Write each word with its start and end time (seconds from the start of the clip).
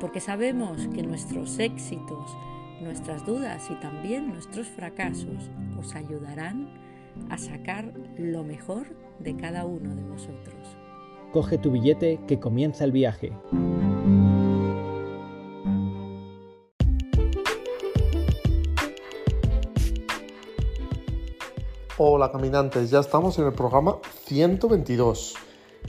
porque 0.00 0.20
sabemos 0.20 0.86
que 0.94 1.02
nuestros 1.02 1.58
éxitos, 1.58 2.36
nuestras 2.80 3.26
dudas 3.26 3.68
y 3.70 3.74
también 3.80 4.28
nuestros 4.28 4.68
fracasos 4.68 5.50
os 5.78 5.94
ayudarán 5.94 6.68
a 7.30 7.38
sacar 7.38 7.92
lo 8.16 8.44
mejor 8.44 8.86
de 9.18 9.36
cada 9.36 9.64
uno 9.64 9.94
de 9.94 10.02
vosotros. 10.02 10.76
Coge 11.32 11.58
tu 11.58 11.72
billete 11.72 12.20
que 12.26 12.38
comienza 12.38 12.84
el 12.84 12.92
viaje. 12.92 13.32
Hola 22.00 22.30
caminantes, 22.30 22.90
ya 22.90 23.00
estamos 23.00 23.40
en 23.40 23.46
el 23.46 23.52
programa 23.52 23.96
122 24.26 25.34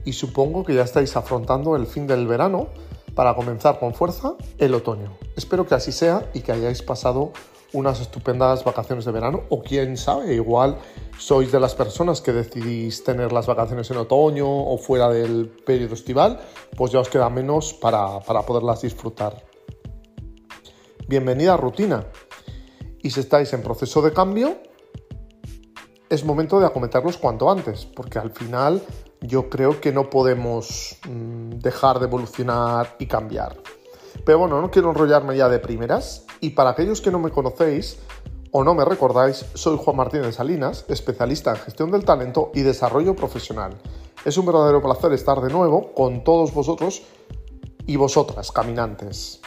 y 0.05 0.13
supongo 0.13 0.63
que 0.63 0.73
ya 0.73 0.81
estáis 0.81 1.15
afrontando 1.15 1.75
el 1.75 1.85
fin 1.85 2.07
del 2.07 2.25
verano 2.25 2.69
para 3.15 3.35
comenzar 3.35 3.79
con 3.79 3.93
fuerza 3.93 4.35
el 4.57 4.73
otoño. 4.73 5.17
Espero 5.35 5.65
que 5.67 5.75
así 5.75 5.91
sea 5.91 6.29
y 6.33 6.41
que 6.41 6.51
hayáis 6.51 6.81
pasado 6.81 7.31
unas 7.73 8.01
estupendas 8.01 8.63
vacaciones 8.63 9.05
de 9.05 9.11
verano 9.11 9.43
o 9.49 9.61
quién 9.61 9.95
sabe, 9.97 10.33
igual 10.33 10.77
sois 11.17 11.51
de 11.51 11.59
las 11.59 11.75
personas 11.75 12.21
que 12.21 12.31
decidís 12.31 13.03
tener 13.03 13.31
las 13.31 13.45
vacaciones 13.45 13.91
en 13.91 13.97
otoño 13.97 14.47
o 14.47 14.77
fuera 14.77 15.09
del 15.09 15.49
periodo 15.49 15.93
estival, 15.93 16.39
pues 16.75 16.91
ya 16.91 16.99
os 16.99 17.09
queda 17.09 17.29
menos 17.29 17.73
para, 17.73 18.19
para 18.21 18.41
poderlas 18.43 18.81
disfrutar. 18.81 19.43
Bienvenida 21.07 21.53
a 21.53 21.57
Rutina. 21.57 22.05
Y 23.01 23.11
si 23.11 23.19
estáis 23.19 23.53
en 23.53 23.61
proceso 23.61 24.01
de 24.01 24.13
cambio, 24.13 24.57
es 26.09 26.25
momento 26.25 26.59
de 26.59 26.65
acometerlos 26.65 27.17
cuanto 27.17 27.49
antes, 27.49 27.85
porque 27.85 28.19
al 28.19 28.31
final 28.31 28.81
yo 29.21 29.49
creo 29.49 29.81
que 29.81 29.91
no 29.91 30.09
podemos 30.09 30.97
mm, 31.07 31.59
dejar 31.59 31.99
de 31.99 32.05
evolucionar 32.05 32.95
y 32.99 33.05
cambiar. 33.05 33.57
Pero 34.25 34.39
bueno, 34.39 34.61
no 34.61 34.71
quiero 34.71 34.89
enrollarme 34.89 35.37
ya 35.37 35.49
de 35.49 35.59
primeras. 35.59 36.25
Y 36.41 36.51
para 36.51 36.71
aquellos 36.71 37.01
que 37.01 37.11
no 37.11 37.19
me 37.19 37.31
conocéis 37.31 37.99
o 38.51 38.63
no 38.63 38.73
me 38.73 38.85
recordáis, 38.85 39.45
soy 39.53 39.77
Juan 39.77 39.97
Martínez 39.97 40.35
Salinas, 40.35 40.85
especialista 40.87 41.51
en 41.51 41.57
gestión 41.57 41.91
del 41.91 42.05
talento 42.05 42.51
y 42.53 42.61
desarrollo 42.61 43.15
profesional. 43.15 43.77
Es 44.25 44.37
un 44.37 44.45
verdadero 44.45 44.81
placer 44.81 45.13
estar 45.13 45.39
de 45.41 45.51
nuevo 45.51 45.93
con 45.93 46.23
todos 46.23 46.53
vosotros 46.53 47.03
y 47.85 47.95
vosotras, 47.95 48.51
caminantes. 48.51 49.38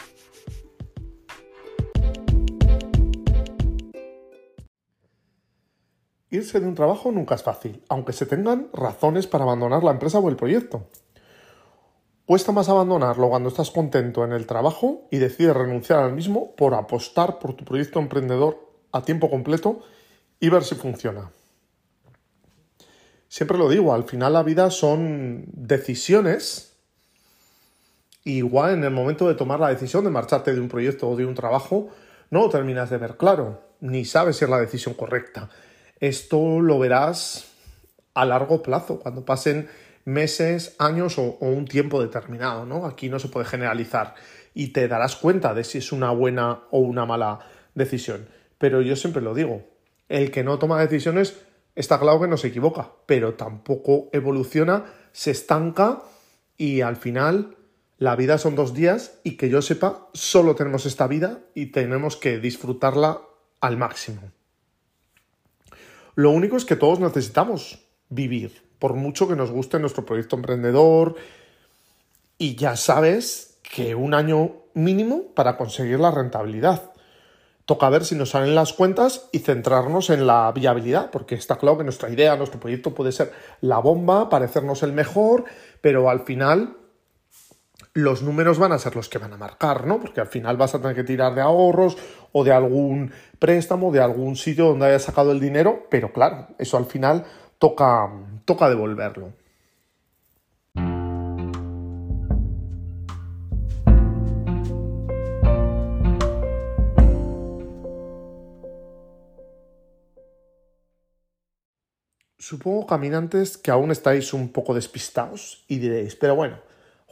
Irse 6.33 6.59
de 6.59 6.65
un 6.65 6.73
trabajo 6.73 7.11
nunca 7.11 7.35
es 7.35 7.43
fácil, 7.43 7.83
aunque 7.89 8.11
se 8.11 8.25
tengan 8.25 8.67
razones 8.73 9.27
para 9.27 9.43
abandonar 9.43 9.83
la 9.83 9.91
empresa 9.91 10.17
o 10.17 10.29
el 10.29 10.35
proyecto. 10.35 10.87
Cuesta 12.25 12.51
más 12.51 12.69
abandonarlo 12.69 13.29
cuando 13.29 13.49
estás 13.49 13.69
contento 13.69 14.25
en 14.25 14.33
el 14.33 14.47
trabajo 14.47 15.07
y 15.11 15.19
decides 15.19 15.55
renunciar 15.55 15.99
al 15.99 16.13
mismo 16.13 16.55
por 16.55 16.73
apostar 16.73 17.37
por 17.37 17.53
tu 17.53 17.63
proyecto 17.63 17.99
emprendedor 17.99 18.67
a 18.91 19.03
tiempo 19.03 19.29
completo 19.29 19.81
y 20.39 20.49
ver 20.49 20.63
si 20.63 20.73
funciona. 20.73 21.29
Siempre 23.27 23.59
lo 23.59 23.69
digo, 23.69 23.93
al 23.93 24.05
final 24.05 24.33
la 24.33 24.41
vida 24.41 24.71
son 24.71 25.45
decisiones. 25.53 26.73
igual 28.23 28.73
en 28.73 28.83
el 28.85 28.91
momento 28.91 29.27
de 29.27 29.35
tomar 29.35 29.59
la 29.59 29.69
decisión 29.69 30.03
de 30.03 30.09
marcharte 30.09 30.51
de 30.51 30.59
un 30.59 30.67
proyecto 30.67 31.07
o 31.07 31.15
de 31.15 31.27
un 31.27 31.35
trabajo, 31.35 31.89
no 32.31 32.39
lo 32.39 32.49
terminas 32.49 32.89
de 32.89 32.97
ver 32.97 33.17
claro, 33.17 33.61
ni 33.81 34.03
sabes 34.03 34.37
si 34.37 34.45
es 34.45 34.49
la 34.49 34.59
decisión 34.59 34.95
correcta. 34.95 35.51
Esto 35.99 36.59
lo 36.59 36.79
verás 36.79 37.51
a 38.13 38.25
largo 38.25 38.61
plazo, 38.61 38.99
cuando 38.99 39.25
pasen 39.25 39.69
meses, 40.05 40.75
años 40.79 41.17
o, 41.17 41.37
un 41.39 41.65
tiempo 41.65 42.01
determinado, 42.01 42.65
¿no? 42.65 42.85
Aquí 42.85 43.09
no 43.09 43.19
se 43.19 43.29
puede 43.29 43.45
generalizar 43.45 44.15
y 44.53 44.67
te 44.67 44.87
darás 44.87 45.15
cuenta 45.15 45.53
de 45.53 45.63
si 45.63 45.79
es 45.79 45.91
una 45.91 46.11
buena 46.11 46.63
o 46.71 46.79
una 46.79 47.05
mala 47.05 47.39
decisión. 47.73 48.27
Pero 48.57 48.81
yo 48.81 48.95
siempre 48.95 49.21
lo 49.21 49.33
digo, 49.33 49.63
el 50.09 50.31
que 50.31 50.43
no 50.43 50.59
toma 50.59 50.79
decisiones 50.79 51.39
está 51.75 51.99
claro 51.99 52.21
que 52.21 52.27
no 52.27 52.37
se 52.37 52.49
equivoca, 52.49 52.91
pero 53.05 53.33
tampoco 53.33 54.09
evoluciona, 54.11 54.85
se 55.11 55.31
estanca 55.31 56.03
y 56.57 56.81
al 56.81 56.97
final 56.97 57.57
la 57.97 58.15
vida 58.15 58.37
son 58.37 58.55
dos 58.55 58.73
días 58.73 59.19
y 59.23 59.37
que 59.37 59.49
yo 59.49 59.61
sepa, 59.61 60.07
solo 60.13 60.55
tenemos 60.55 60.85
esta 60.85 61.07
vida 61.07 61.39
y 61.55 61.67
tenemos 61.67 62.17
que 62.17 62.37
disfrutarla 62.37 63.21
al 63.61 63.77
máximo. 63.77 64.21
Lo 66.15 66.31
único 66.31 66.57
es 66.57 66.65
que 66.65 66.75
todos 66.75 66.99
necesitamos 66.99 67.79
vivir, 68.09 68.61
por 68.79 68.93
mucho 68.93 69.27
que 69.27 69.35
nos 69.35 69.51
guste 69.51 69.79
nuestro 69.79 70.05
proyecto 70.05 70.35
emprendedor. 70.35 71.15
Y 72.37 72.55
ya 72.55 72.75
sabes 72.75 73.57
que 73.63 73.95
un 73.95 74.13
año 74.13 74.51
mínimo 74.73 75.23
para 75.33 75.57
conseguir 75.57 75.99
la 75.99 76.11
rentabilidad. 76.11 76.91
Toca 77.65 77.89
ver 77.89 78.03
si 78.03 78.15
nos 78.15 78.31
salen 78.31 78.55
las 78.55 78.73
cuentas 78.73 79.29
y 79.31 79.39
centrarnos 79.39 80.09
en 80.09 80.27
la 80.27 80.51
viabilidad, 80.51 81.11
porque 81.11 81.35
está 81.35 81.57
claro 81.57 81.77
que 81.77 81.85
nuestra 81.85 82.09
idea, 82.09 82.35
nuestro 82.35 82.59
proyecto 82.59 82.93
puede 82.93 83.13
ser 83.13 83.31
la 83.61 83.79
bomba, 83.79 84.29
parecernos 84.29 84.83
el 84.83 84.91
mejor, 84.91 85.45
pero 85.79 86.09
al 86.09 86.21
final 86.21 86.75
los 87.93 88.23
números 88.23 88.57
van 88.57 88.71
a 88.71 88.79
ser 88.79 88.95
los 88.95 89.07
que 89.07 89.19
van 89.19 89.33
a 89.33 89.37
marcar, 89.37 89.85
¿no? 89.85 89.99
Porque 89.99 90.19
al 90.19 90.27
final 90.27 90.57
vas 90.57 90.73
a 90.73 90.81
tener 90.81 90.95
que 90.95 91.03
tirar 91.03 91.35
de 91.35 91.41
ahorros 91.41 91.97
o 92.31 92.43
de 92.43 92.51
algún 92.51 93.11
préstamo, 93.37 93.91
de 93.91 94.01
algún 94.01 94.35
sitio 94.35 94.65
donde 94.65 94.87
hayas 94.87 95.03
sacado 95.03 95.31
el 95.31 95.39
dinero, 95.39 95.85
pero 95.91 96.11
claro, 96.11 96.47
eso 96.57 96.77
al 96.77 96.85
final 96.85 97.25
toca, 97.59 98.09
toca 98.45 98.69
devolverlo. 98.69 99.33
Supongo, 112.39 112.85
caminantes, 112.87 113.57
que 113.57 113.71
aún 113.71 113.91
estáis 113.91 114.33
un 114.33 114.49
poco 114.49 114.73
despistados 114.73 115.63
y 115.69 115.77
diréis, 115.77 116.15
pero 116.15 116.35
bueno, 116.35 116.57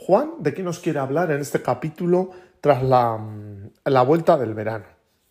Juan, 0.03 0.31
¿de 0.39 0.56
qué 0.56 0.63
nos 0.63 0.79
quiere 0.79 0.97
hablar 0.97 1.29
en 1.29 1.41
este 1.41 1.62
capítulo 1.62 2.31
tras 2.59 2.81
la, 2.81 3.19
la 3.85 4.01
vuelta 4.01 4.35
del 4.35 4.56
verano? 4.56 4.85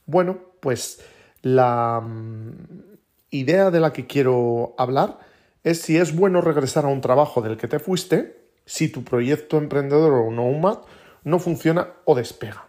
Bueno, 0.07 0.39
pues 0.61 1.03
la 1.43 2.01
mm, 2.01 2.53
idea 3.31 3.73
de 3.73 3.81
la 3.81 3.93
que 3.93 4.07
quiero 4.07 4.77
hablar 4.79 5.19
es 5.65 5.83
si 5.83 5.97
es 5.97 6.15
bueno 6.15 6.41
regresar 6.41 6.85
a 6.85 6.89
un 6.89 7.01
trabajo 7.01 7.43
del 7.43 7.57
que 7.57 7.67
te 7.67 7.81
fuiste, 7.81 8.45
si 8.65 8.89
tu 8.89 9.03
proyecto 9.03 9.59
emprendedor 9.59 10.13
o 10.13 10.31
nomad 10.31 10.79
no 11.25 11.41
funciona 11.41 11.89
o 12.05 12.15
despega. 12.15 12.69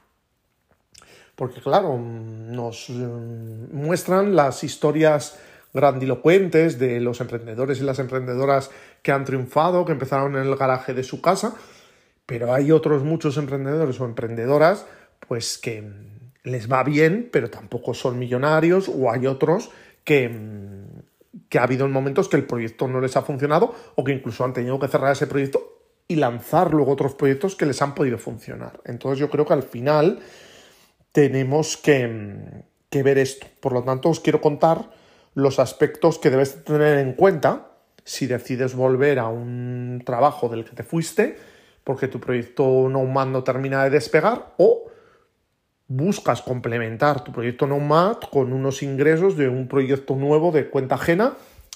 Porque 1.36 1.62
claro, 1.62 2.00
nos 2.00 2.90
mm, 2.90 3.76
muestran 3.76 4.36
las 4.36 4.64
historias 4.64 5.38
grandilocuentes 5.72 6.80
de 6.80 7.00
los 7.00 7.22
emprendedores 7.22 7.80
y 7.80 7.84
las 7.84 8.00
emprendedoras 8.00 8.72
que 9.04 9.12
han 9.12 9.24
triunfado, 9.24 9.86
que 9.86 9.92
empezaron 9.92 10.36
en 10.36 10.48
el 10.48 10.56
garaje 10.56 10.96
de 10.96 11.04
su 11.04 11.22
casa, 11.22 11.54
pero 12.32 12.54
hay 12.54 12.72
otros 12.72 13.04
muchos 13.04 13.36
emprendedores 13.36 14.00
o 14.00 14.06
emprendedoras, 14.06 14.86
pues 15.28 15.58
que 15.58 15.84
les 16.44 16.72
va 16.72 16.82
bien, 16.82 17.28
pero 17.30 17.50
tampoco 17.50 17.94
son 17.94 18.18
millonarios, 18.18 18.88
o 18.88 19.12
hay 19.12 19.28
otros 19.28 19.70
que, 20.06 20.32
que 21.50 21.60
ha 21.60 21.64
habido 21.64 21.90
momentos 21.90 22.30
que 22.30 22.38
el 22.38 22.46
proyecto 22.46 22.88
no 22.88 23.02
les 23.02 23.18
ha 23.18 23.22
funcionado 23.22 23.76
o 23.96 24.06
que 24.06 24.14
incluso 24.14 24.46
han 24.46 24.54
tenido 24.54 24.80
que 24.80 24.88
cerrar 24.88 25.12
ese 25.12 25.28
proyecto 25.28 25.78
y 26.08 26.16
lanzar 26.16 26.74
luego 26.74 26.94
otros 26.94 27.16
proyectos 27.16 27.58
que 27.58 27.66
les 27.66 27.82
han 27.82 27.96
podido 27.96 28.18
funcionar. 28.18 28.80
Entonces 28.86 29.20
yo 29.20 29.30
creo 29.30 29.46
que 29.46 29.54
al 29.54 29.64
final 29.64 30.20
tenemos 31.12 31.76
que, 31.76 32.64
que 32.90 33.04
ver 33.04 33.18
esto. 33.18 33.46
Por 33.60 33.74
lo 33.74 33.84
tanto, 33.84 34.08
os 34.08 34.22
quiero 34.22 34.40
contar 34.40 34.90
los 35.34 35.60
aspectos 35.60 36.18
que 36.18 36.30
debes 36.30 36.64
tener 36.64 37.00
en 37.00 37.12
cuenta 37.12 37.74
si 38.06 38.26
decides 38.26 38.74
volver 38.74 39.20
a 39.20 39.28
un 39.28 40.02
trabajo 40.06 40.48
del 40.48 40.64
que 40.64 40.78
te 40.78 40.84
fuiste 40.84 41.51
porque 41.84 42.08
tu 42.08 42.20
proyecto 42.20 42.88
Nomad 42.90 43.28
no 43.28 43.44
termina 43.44 43.84
de 43.84 43.90
despegar 43.90 44.54
o 44.58 44.92
buscas 45.88 46.42
complementar 46.42 47.24
tu 47.24 47.32
proyecto 47.32 47.68
Nomad 47.68 48.18
con 48.32 48.54
unos 48.54 48.82
ingresos 48.82 49.36
de 49.36 49.50
un 49.50 49.68
proyecto 49.68 50.16
nuevo 50.16 50.52
de 50.52 50.70
cuenta 50.70 50.96
ajena 50.96 51.34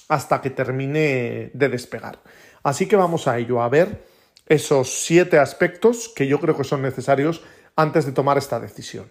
hasta 0.08 0.40
que 0.40 0.50
termine 0.50 1.50
de 1.52 1.68
despegar. 1.68 2.18
Así 2.62 2.86
que 2.86 2.96
vamos 2.96 3.28
a 3.28 3.38
ello, 3.38 3.62
a 3.62 3.68
ver 3.68 4.04
esos 4.46 5.04
siete 5.04 5.38
aspectos 5.38 6.08
que 6.14 6.26
yo 6.26 6.40
creo 6.40 6.56
que 6.56 6.64
son 6.64 6.82
necesarios 6.82 7.42
antes 7.74 8.06
de 8.06 8.12
tomar 8.12 8.38
esta 8.38 8.60
decisión. 8.60 9.10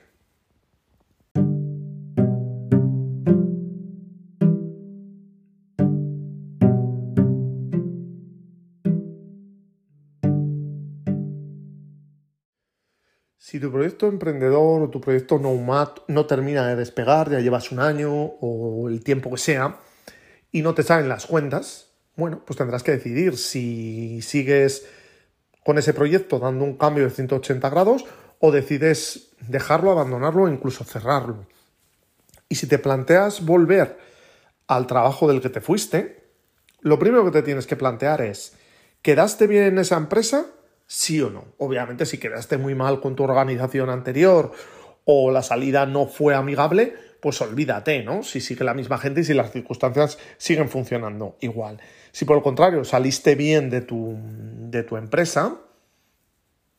Si 13.55 13.61
tu 13.61 13.71
proyecto 13.71 14.07
emprendedor 14.07 14.81
o 14.81 14.89
tu 14.89 14.99
proyecto 14.99 15.39
Nomad 15.39 15.87
no 16.09 16.25
termina 16.25 16.67
de 16.67 16.75
despegar, 16.75 17.31
ya 17.31 17.39
llevas 17.39 17.71
un 17.71 17.79
año 17.79 18.11
o 18.11 18.89
el 18.89 19.01
tiempo 19.01 19.31
que 19.31 19.37
sea, 19.37 19.79
y 20.51 20.61
no 20.61 20.73
te 20.73 20.83
salen 20.83 21.07
las 21.07 21.25
cuentas, 21.25 21.87
bueno, 22.17 22.43
pues 22.45 22.57
tendrás 22.57 22.83
que 22.83 22.91
decidir 22.91 23.37
si 23.37 24.21
sigues 24.21 24.85
con 25.63 25.77
ese 25.77 25.93
proyecto 25.93 26.37
dando 26.37 26.65
un 26.65 26.75
cambio 26.75 27.05
de 27.05 27.11
180 27.11 27.69
grados 27.69 28.03
o 28.41 28.51
decides 28.51 29.29
dejarlo, 29.39 29.89
abandonarlo 29.89 30.43
o 30.43 30.49
incluso 30.49 30.83
cerrarlo. 30.83 31.47
Y 32.49 32.55
si 32.55 32.67
te 32.67 32.77
planteas 32.77 33.45
volver 33.45 33.97
al 34.67 34.85
trabajo 34.85 35.29
del 35.29 35.39
que 35.39 35.49
te 35.49 35.61
fuiste, 35.61 36.25
lo 36.81 36.99
primero 36.99 37.23
que 37.23 37.31
te 37.31 37.41
tienes 37.41 37.67
que 37.67 37.77
plantear 37.77 38.19
es, 38.19 38.51
¿quedaste 39.01 39.47
bien 39.47 39.63
en 39.63 39.79
esa 39.79 39.95
empresa? 39.95 40.45
Sí 40.87 41.21
o 41.21 41.29
no. 41.29 41.45
Obviamente 41.57 42.05
si 42.05 42.17
quedaste 42.17 42.57
muy 42.57 42.75
mal 42.75 43.01
con 43.01 43.15
tu 43.15 43.23
organización 43.23 43.89
anterior 43.89 44.51
o 45.05 45.31
la 45.31 45.41
salida 45.41 45.85
no 45.85 46.07
fue 46.07 46.35
amigable, 46.35 46.93
pues 47.21 47.41
olvídate, 47.41 48.03
¿no? 48.03 48.23
Si 48.23 48.41
sigue 48.41 48.63
la 48.63 48.73
misma 48.73 48.97
gente 48.97 49.21
y 49.21 49.23
si 49.23 49.33
las 49.33 49.51
circunstancias 49.51 50.19
siguen 50.37 50.69
funcionando 50.69 51.37
igual. 51.41 51.79
Si 52.11 52.25
por 52.25 52.37
el 52.37 52.43
contrario 52.43 52.83
saliste 52.83 53.35
bien 53.35 53.69
de 53.69 53.81
tu, 53.81 54.15
de 54.17 54.83
tu 54.83 54.97
empresa, 54.97 55.57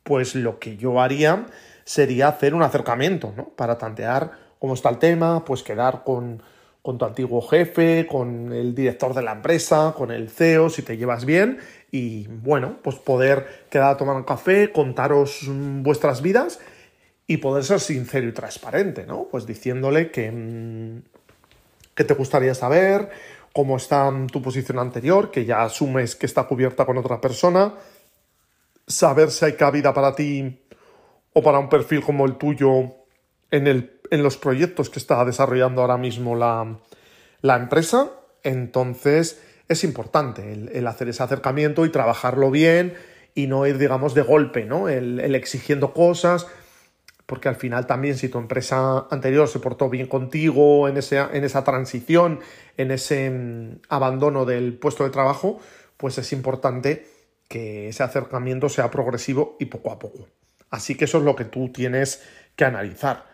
pues 0.03 0.35
lo 0.35 0.59
que 0.59 0.77
yo 0.77 1.01
haría 1.01 1.47
sería 1.85 2.29
hacer 2.29 2.55
un 2.55 2.63
acercamiento, 2.63 3.33
¿no? 3.37 3.49
Para 3.51 3.79
tantear 3.79 4.31
cómo 4.59 4.75
está 4.75 4.89
el 4.89 4.99
tema, 4.99 5.45
pues 5.45 5.63
quedar 5.63 6.05
con, 6.05 6.43
con 6.83 6.99
tu 6.99 7.05
antiguo 7.05 7.43
jefe, 7.43 8.07
con 8.07 8.53
el 8.53 8.73
director 8.73 9.15
de 9.15 9.23
la 9.23 9.33
empresa, 9.33 9.95
con 9.97 10.13
el 10.13 10.31
CEO, 10.31 10.71
si 10.71 10.83
te 10.83 10.97
llevas 10.97 11.25
bien, 11.25 11.59
y 11.91 12.27
bueno, 12.29 12.77
pues 12.83 12.97
poder 12.97 13.67
quedar 13.71 13.91
a 13.91 13.97
tomar 13.97 14.17
un 14.17 14.25
café, 14.25 14.73
contaros 14.73 15.43
vuestras 15.49 16.23
vidas 16.23 16.61
y 17.27 17.39
poder 17.39 17.65
ser 17.65 17.81
sincero 17.81 18.29
y 18.29 18.33
transparente, 18.33 19.07
¿no? 19.07 19.29
Pues 19.31 19.47
diciéndole 19.47 20.11
que, 20.11 20.31
mm, 20.31 21.03
que 21.95 22.05
te 22.05 22.15
gustaría 22.15 22.55
saber, 22.55 23.11
cómo 23.57 23.79
está 23.79 24.13
tu 24.31 24.43
posición 24.43 24.79
anterior, 24.79 25.31
que 25.31 25.47
ya 25.47 25.63
asumes 25.63 26.15
que 26.15 26.27
está 26.27 26.45
cubierta 26.45 26.85
con 26.85 26.99
otra 26.99 27.23
persona, 27.23 27.73
saber 28.87 29.31
si 29.31 29.47
hay 29.47 29.55
cabida 29.55 29.95
para 29.95 30.15
ti 30.15 30.61
o 31.33 31.43
para 31.43 31.59
un 31.59 31.71
perfil 31.71 32.03
como 32.03 32.27
el 32.27 32.37
tuyo 32.37 32.93
en, 33.51 33.67
el, 33.67 33.99
en 34.11 34.23
los 34.23 34.37
proyectos 34.37 34.91
que 34.91 34.99
está 34.99 35.25
desarrollando 35.25 35.81
ahora 35.81 35.97
mismo 35.97 36.37
la, 36.37 36.79
la 37.41 37.57
empresa. 37.57 38.11
Entonces 38.43 39.43
es 39.69 39.85
importante 39.85 40.53
el, 40.53 40.87
hacer 40.87 41.09
ese 41.09 41.23
acercamiento 41.23 41.85
y 41.85 41.91
trabajarlo 41.91 42.51
bien 42.51 42.95
y 43.35 43.47
no 43.47 43.67
ir, 43.67 43.79
digamos, 43.79 44.15
de 44.15 44.23
golpe, 44.23 44.65
¿no? 44.65 44.89
el, 44.89 45.35
exigiendo 45.35 45.93
cosas 45.93 46.47
porque 47.27 47.49
al 47.49 47.57
final 47.57 47.87
también 47.87 48.17
si 48.17 48.29
tu 48.29 48.39
empresa 48.39 49.07
anterior 49.11 49.49
se 49.49 49.59
portó 49.59 49.91
bien 49.91 50.07
contigo 50.07 50.89
en, 50.89 50.97
ese, 50.97 51.19
en 51.19 51.45
esa 51.45 51.65
transición, 51.65 52.41
en 52.77 52.93
ese 52.93 53.31
mm, 53.31 53.81
abandono 53.89 54.45
del 54.45 54.79
puesto 54.79 55.05
de 55.05 55.11
trabajo, 55.11 55.61
pues 55.97 56.17
es 56.19 56.33
importante 56.33 57.07
que 57.49 57.89
ese 57.89 58.03
acercamiento 58.03 58.69
sea 58.69 58.91
progresivo 58.91 59.57
y 59.59 59.67
poco 59.67 59.91
a 59.91 59.99
poco. 59.99 60.29
Así 60.71 60.95
que 60.95 61.07
eso 61.07 61.19
es 61.19 61.25
lo 61.25 61.37
que 61.37 61.45
tú 61.45 61.71
tienes 61.73 62.23
que 62.55 62.65
analizar. 62.65 63.27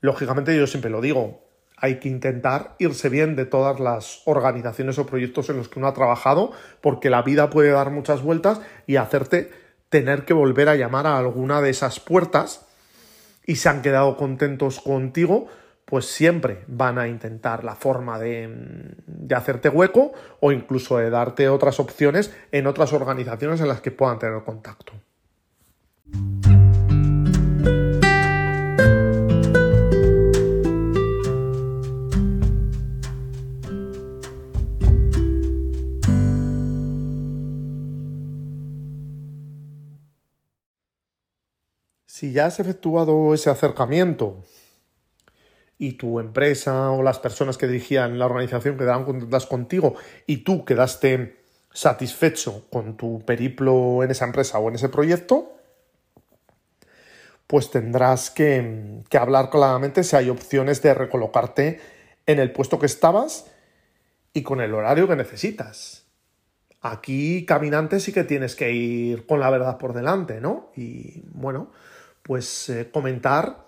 Lógicamente 0.00 0.56
yo 0.56 0.66
siempre 0.66 0.90
lo 0.90 1.00
digo, 1.00 1.47
hay 1.80 2.00
que 2.00 2.08
intentar 2.08 2.74
irse 2.78 3.08
bien 3.08 3.36
de 3.36 3.44
todas 3.44 3.80
las 3.80 4.22
organizaciones 4.24 4.98
o 4.98 5.06
proyectos 5.06 5.48
en 5.50 5.56
los 5.56 5.68
que 5.68 5.78
uno 5.78 5.88
ha 5.88 5.94
trabajado, 5.94 6.52
porque 6.80 7.10
la 7.10 7.22
vida 7.22 7.50
puede 7.50 7.70
dar 7.70 7.90
muchas 7.90 8.22
vueltas 8.22 8.60
y 8.86 8.96
hacerte 8.96 9.50
tener 9.88 10.24
que 10.24 10.34
volver 10.34 10.68
a 10.68 10.76
llamar 10.76 11.06
a 11.06 11.18
alguna 11.18 11.60
de 11.60 11.70
esas 11.70 12.00
puertas 12.00 12.66
y 13.46 13.56
se 13.56 13.68
han 13.68 13.80
quedado 13.80 14.16
contentos 14.16 14.80
contigo, 14.80 15.46
pues 15.84 16.04
siempre 16.04 16.64
van 16.66 16.98
a 16.98 17.08
intentar 17.08 17.64
la 17.64 17.74
forma 17.74 18.18
de, 18.18 18.94
de, 19.06 19.34
hacerte 19.34 19.70
hueco 19.70 20.12
o 20.40 20.52
incluso 20.52 20.98
de 20.98 21.08
darte 21.08 21.48
otras 21.48 21.80
opciones 21.80 22.34
en 22.52 22.66
otras 22.66 22.92
organizaciones 22.92 23.60
en 23.62 23.68
las 23.68 23.80
que 23.80 23.90
puedan 23.90 24.18
tener 24.18 24.42
contacto. 24.42 24.92
Ya 42.38 42.46
has 42.46 42.60
efectuado 42.60 43.34
ese 43.34 43.50
acercamiento 43.50 44.44
y 45.76 45.94
tu 45.94 46.20
empresa 46.20 46.92
o 46.92 47.02
las 47.02 47.18
personas 47.18 47.58
que 47.58 47.66
dirigían 47.66 48.16
la 48.16 48.26
organización 48.26 48.78
quedaron 48.78 49.04
contentas 49.04 49.44
contigo 49.44 49.96
y 50.24 50.44
tú 50.44 50.64
quedaste 50.64 51.40
satisfecho 51.72 52.68
con 52.70 52.96
tu 52.96 53.24
periplo 53.26 54.04
en 54.04 54.12
esa 54.12 54.24
empresa 54.24 54.60
o 54.60 54.68
en 54.68 54.76
ese 54.76 54.88
proyecto, 54.88 55.50
pues 57.48 57.72
tendrás 57.72 58.30
que, 58.30 59.02
que 59.08 59.18
hablar 59.18 59.50
claramente 59.50 60.04
si 60.04 60.14
hay 60.14 60.30
opciones 60.30 60.80
de 60.80 60.94
recolocarte 60.94 61.80
en 62.26 62.38
el 62.38 62.52
puesto 62.52 62.78
que 62.78 62.86
estabas 62.86 63.46
y 64.32 64.44
con 64.44 64.60
el 64.60 64.74
horario 64.74 65.08
que 65.08 65.16
necesitas. 65.16 66.04
Aquí, 66.82 67.44
caminante, 67.44 67.98
sí 67.98 68.12
que 68.12 68.22
tienes 68.22 68.54
que 68.54 68.70
ir 68.70 69.26
con 69.26 69.40
la 69.40 69.50
verdad 69.50 69.76
por 69.76 69.92
delante, 69.92 70.40
¿no? 70.40 70.70
Y 70.76 71.24
bueno, 71.32 71.72
pues 72.28 72.68
eh, 72.68 72.90
comentar 72.92 73.66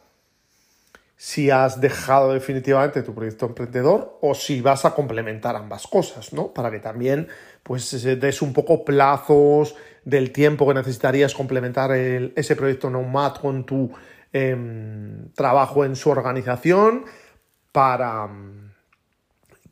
si 1.17 1.51
has 1.51 1.81
dejado 1.81 2.35
definitivamente 2.35 3.03
tu 3.03 3.15
proyecto 3.15 3.47
emprendedor 3.47 4.19
o 4.21 4.35
si 4.35 4.61
vas 4.61 4.85
a 4.85 4.95
complementar 4.95 5.57
ambas 5.57 5.87
cosas, 5.87 6.35
¿no? 6.35 6.53
Para 6.53 6.71
que 6.71 6.79
también 6.79 7.29
pues 7.62 7.91
des 8.21 8.43
un 8.43 8.53
poco 8.53 8.85
plazos 8.85 9.77
del 10.05 10.31
tiempo 10.31 10.69
que 10.69 10.75
necesitarías 10.75 11.35
complementar 11.35 11.93
ese 11.93 12.55
proyecto 12.55 12.91
Nomad 12.91 13.37
con 13.37 13.64
tu 13.64 13.90
em, 14.31 15.33
trabajo 15.33 15.87
en 15.87 15.97
su 15.97 16.11
organización 16.11 17.07
para 17.73 18.26
mm, 18.26 18.73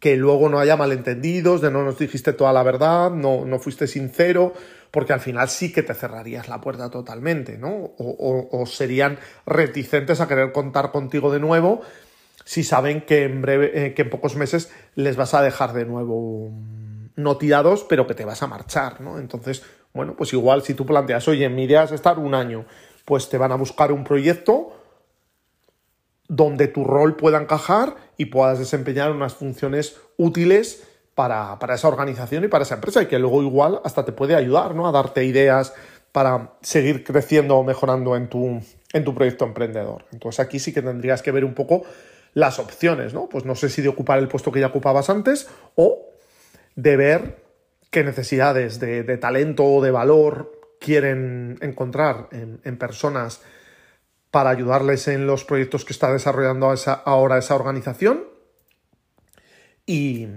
que 0.01 0.17
luego 0.17 0.49
no 0.49 0.59
haya 0.59 0.79
malentendidos, 0.79 1.61
de 1.61 1.71
no 1.71 1.85
nos 1.85 1.99
dijiste 1.99 2.33
toda 2.33 2.55
la 2.55 2.63
verdad, 2.63 3.11
no, 3.11 3.45
no 3.45 3.59
fuiste 3.59 3.87
sincero, 3.87 4.55
porque 4.91 5.13
al 5.13 5.21
final 5.21 5.49
sí 5.49 5.73
que 5.73 5.83
te 5.83 5.95
cerrarías 5.95 6.49
la 6.49 6.61
puerta 6.61 6.91
totalmente, 6.91 7.59
¿no? 7.59 7.93
O, 7.99 8.65
serían 8.67 9.19
reticentes 9.47 10.21
a 10.21 10.29
querer 10.29 10.53
contar 10.53 10.91
contigo 10.91 11.33
de 11.33 11.41
nuevo 11.41 11.83
si 12.45 12.65
saben 12.65 13.03
que 13.03 13.25
en 13.25 13.43
breve, 13.43 13.87
eh, 13.87 13.95
que 13.95 14.03
en 14.03 14.11
pocos 14.11 14.35
meses 14.35 14.73
les 14.95 15.17
vas 15.17 15.35
a 15.35 15.43
dejar 15.43 15.75
de 15.75 15.85
nuevo 15.85 16.49
mm, 16.51 17.09
no 17.17 17.37
tirados, 17.37 17.85
pero 17.85 18.07
que 18.07 18.15
te 18.15 18.25
vas 18.25 18.43
a 18.43 18.47
marchar, 18.47 19.03
¿no? 19.03 19.19
Entonces, 19.19 19.63
bueno, 19.93 20.15
pues 20.17 20.33
igual 20.33 20.63
si 20.63 20.73
tú 20.73 20.87
planteas, 20.87 21.29
oye, 21.29 21.49
mi 21.51 21.65
idea 21.65 21.83
es 21.83 21.93
estar 21.93 22.19
un 22.19 22.35
año, 22.35 22.65
pues 23.05 23.29
te 23.29 23.37
van 23.37 23.53
a 23.53 23.57
buscar 23.57 23.93
un 23.93 24.05
proyecto 24.05 24.73
donde 26.29 26.69
tu 26.69 26.85
rol 26.85 27.17
pueda 27.17 27.41
encajar 27.41 27.97
y 28.17 28.27
puedas 28.27 28.59
desempeñar 28.59 29.11
unas 29.11 29.35
funciones 29.35 29.97
útiles 30.17 30.88
para, 31.19 31.75
esa 31.75 31.89
organización 31.89 32.45
y 32.45 32.49
para 32.49 32.63
esa 32.63 32.77
empresa 32.77 33.03
y 33.03 33.07
que 33.07 33.19
luego 33.19 33.43
igual 33.43 33.81
hasta 33.83 34.05
te 34.05 34.13
puede 34.13 34.37
ayudar, 34.37 34.77
¿no? 34.77 34.87
A 34.87 34.93
darte 34.93 35.25
ideas 35.25 35.75
para 36.13 36.53
seguir 36.63 37.03
creciendo 37.03 37.57
o 37.57 37.65
mejorando 37.65 38.15
en 38.15 38.29
tu, 38.29 38.61
en 38.93 39.05
tu 39.05 39.17
proyecto 39.17 39.45
emprendedor. 39.45 40.05
Entonces 40.13 40.39
aquí 40.39 40.61
sí 40.61 40.73
que 40.73 40.81
tendrías 40.81 41.21
que 41.21 41.33
ver 41.33 41.45
un 41.45 41.55
poco 41.55 41.83
las 42.35 42.61
opciones, 42.61 43.15
¿no? 43.15 43.29
Pues 43.29 43.45
no 43.45 43.57
sé 43.57 43.69
si 43.69 43.83
de 43.83 43.89
ocupar 43.89 44.21
el 44.21 44.29
puesto 44.29 44.53
que 44.53 44.61
ya 44.61 44.69
ocupabas 44.69 45.11
antes 45.11 45.49
o 45.75 46.07
de 46.77 46.97
ver 46.97 47.43
qué 47.91 48.05
necesidades 48.05 48.79
de, 48.79 49.03
talento 49.17 49.65
o 49.65 49.83
de 49.83 49.91
valor 49.91 50.53
quieren 50.79 51.59
encontrar 51.63 52.29
en, 52.31 52.79
personas 52.79 53.41
para 54.31 54.51
ayudarles 54.51 55.09
en 55.09 55.27
los 55.27 55.45
proyectos 55.45 55.85
que 55.85 55.93
está 55.93 56.13
desarrollando 56.13 56.73
ahora 57.05 57.39
esa 57.39 57.57
organización 57.57 58.23
y, 59.85 60.29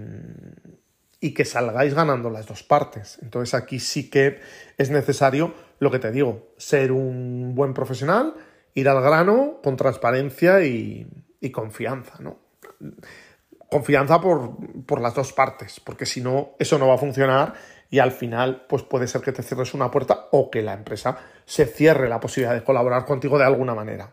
y 1.22 1.32
que 1.34 1.44
salgáis 1.44 1.94
ganando 1.94 2.30
las 2.30 2.46
dos 2.46 2.64
partes. 2.64 3.18
Entonces 3.22 3.54
aquí 3.54 3.78
sí 3.78 4.10
que 4.10 4.40
es 4.76 4.90
necesario, 4.90 5.54
lo 5.78 5.90
que 5.90 6.00
te 6.00 6.10
digo, 6.10 6.48
ser 6.58 6.90
un 6.90 7.54
buen 7.54 7.74
profesional, 7.74 8.34
ir 8.74 8.88
al 8.88 9.00
grano 9.00 9.60
con 9.62 9.76
transparencia 9.76 10.64
y, 10.64 11.06
confianza, 11.52 12.14
¿no? 12.18 12.38
Confianza 13.70 14.20
por, 14.20 14.56
por, 14.84 15.00
las 15.00 15.14
dos 15.14 15.32
partes, 15.32 15.78
porque 15.78 16.06
si 16.06 16.20
no, 16.20 16.56
eso 16.58 16.76
no 16.76 16.88
va 16.88 16.94
a 16.94 16.98
funcionar 16.98 17.54
y 17.88 18.00
al 18.00 18.10
final, 18.10 18.66
pues 18.68 18.82
puede 18.82 19.06
ser 19.06 19.20
que 19.20 19.32
te 19.32 19.44
cierres 19.44 19.74
una 19.74 19.92
puerta 19.92 20.26
o 20.32 20.50
que 20.50 20.60
la 20.60 20.74
empresa 20.74 21.18
se 21.44 21.66
cierre 21.66 22.08
la 22.08 22.18
posibilidad 22.18 22.54
de 22.54 22.64
colaborar 22.64 23.04
contigo 23.04 23.38
de 23.38 23.44
alguna 23.44 23.74
manera. 23.76 24.12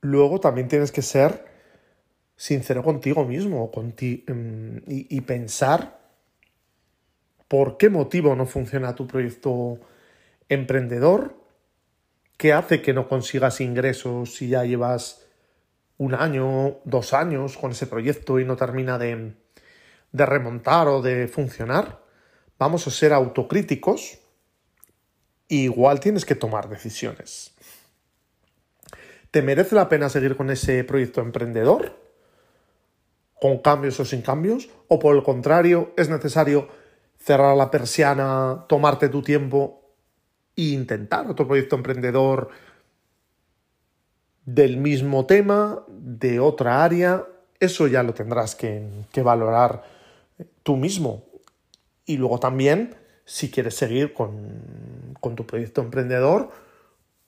Luego 0.00 0.40
también 0.40 0.68
tienes 0.68 0.92
que 0.92 1.02
ser 1.02 1.44
sincero 2.36 2.82
contigo 2.82 3.24
mismo 3.24 3.70
mm, 3.74 4.76
y, 4.86 5.20
pensar 5.20 6.00
por 7.48 7.76
qué 7.76 7.90
motivo 7.90 8.34
no 8.34 8.46
funciona 8.46 8.94
tu 8.94 9.06
proyecto 9.06 9.78
emprendedor, 10.48 11.36
qué 12.38 12.52
hace 12.52 12.80
que 12.80 12.94
no 12.94 13.08
consigas 13.08 13.60
ingresos 13.60 14.36
si 14.36 14.48
ya 14.48 14.64
llevas 14.64 15.26
un 15.98 16.14
año, 16.14 16.78
dos 16.84 17.12
años 17.12 17.58
con 17.58 17.72
ese 17.72 17.86
proyecto 17.86 18.40
y 18.40 18.46
no 18.46 18.56
termina 18.56 18.96
de, 18.96 19.34
de 20.12 20.26
remontar 20.26 20.88
o 20.88 21.02
de 21.02 21.28
funcionar. 21.28 22.02
Vamos 22.58 22.86
a 22.86 22.90
ser 22.90 23.12
autocríticos. 23.12 24.18
igual 25.48 26.00
tienes 26.00 26.24
que 26.24 26.36
tomar 26.36 26.68
decisiones. 26.70 27.54
¿Te 29.30 29.42
merece 29.42 29.74
la 29.74 29.88
pena 29.88 30.08
seguir 30.08 30.36
con 30.36 30.50
ese 30.50 30.82
proyecto 30.84 31.20
emprendedor? 31.20 31.96
¿Con 33.40 33.58
cambios 33.58 33.98
o 34.00 34.04
sin 34.04 34.22
cambios? 34.22 34.68
¿O 34.88 34.98
por 34.98 35.14
el 35.16 35.22
contrario, 35.22 35.92
es 35.96 36.08
necesario 36.08 36.68
cerrar 37.18 37.56
la 37.56 37.70
persiana, 37.70 38.64
tomarte 38.68 39.08
tu 39.08 39.22
tiempo 39.22 39.94
e 40.56 40.62
intentar 40.62 41.28
otro 41.28 41.46
proyecto 41.46 41.76
emprendedor 41.76 42.50
del 44.44 44.78
mismo 44.78 45.26
tema, 45.26 45.84
de 45.88 46.40
otra 46.40 46.82
área, 46.82 47.24
eso 47.60 47.86
ya 47.86 48.02
lo 48.02 48.14
tendrás 48.14 48.54
que, 48.56 48.88
valorar 49.22 49.82
tú 50.62 50.76
mismo. 50.76 51.24
Y 52.06 52.16
luego 52.16 52.40
también, 52.40 52.96
si 53.24 53.50
quieres 53.50 53.74
seguir 53.74 54.14
con, 54.14 55.36
tu 55.36 55.46
proyecto 55.46 55.82
emprendedor, 55.82 56.50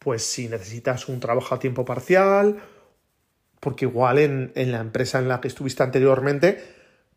pues 0.03 0.25
si 0.25 0.49
necesitas 0.49 1.09
un 1.09 1.21
trabajo 1.21 1.55
a 1.55 1.59
tiempo 1.59 1.85
parcial, 1.85 2.61
porque 3.61 3.85
igual 3.85 4.19
en, 4.19 4.53
en 4.57 4.73
la 4.73 4.81
empresa 4.81 5.19
en 5.19 5.29
la 5.29 5.41
que 5.41 5.49
estuviste 5.49 5.83
anteriormente 5.83 6.63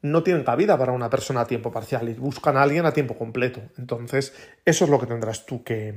no 0.02 0.22
tienen 0.22 0.44
cabida 0.44 0.78
para 0.78 0.92
una 0.92 1.10
persona 1.10 1.42
a 1.42 1.48
tiempo 1.48 1.72
parcial 1.72 2.08
y 2.10 2.14
buscan 2.14 2.58
a 2.58 2.62
alguien 2.62 2.86
a 2.86 2.94
tiempo 2.94 3.18
completo. 3.18 3.62
Entonces, 3.78 4.34
eso 4.64 4.86
es 4.86 4.92
lo 4.92 5.00
que 5.00 5.08
tendrás 5.08 5.48
tú 5.48 5.64
que, 5.64 5.96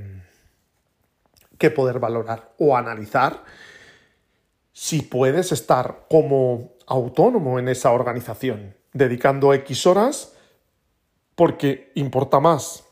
que 1.59 1.71
poder 1.71 1.99
valorar 1.99 2.54
o 2.59 2.76
analizar 2.76 3.45
si 4.73 5.02
puedes 5.02 5.52
estar 5.52 6.07
como 6.09 6.76
autónomo 6.87 7.59
en 7.59 7.68
esa 7.68 7.90
organización, 7.90 8.76
dedicando 8.92 9.52
X 9.52 9.87
horas, 9.87 10.35
porque 11.35 11.92
importa 11.95 12.40
más 12.40 12.88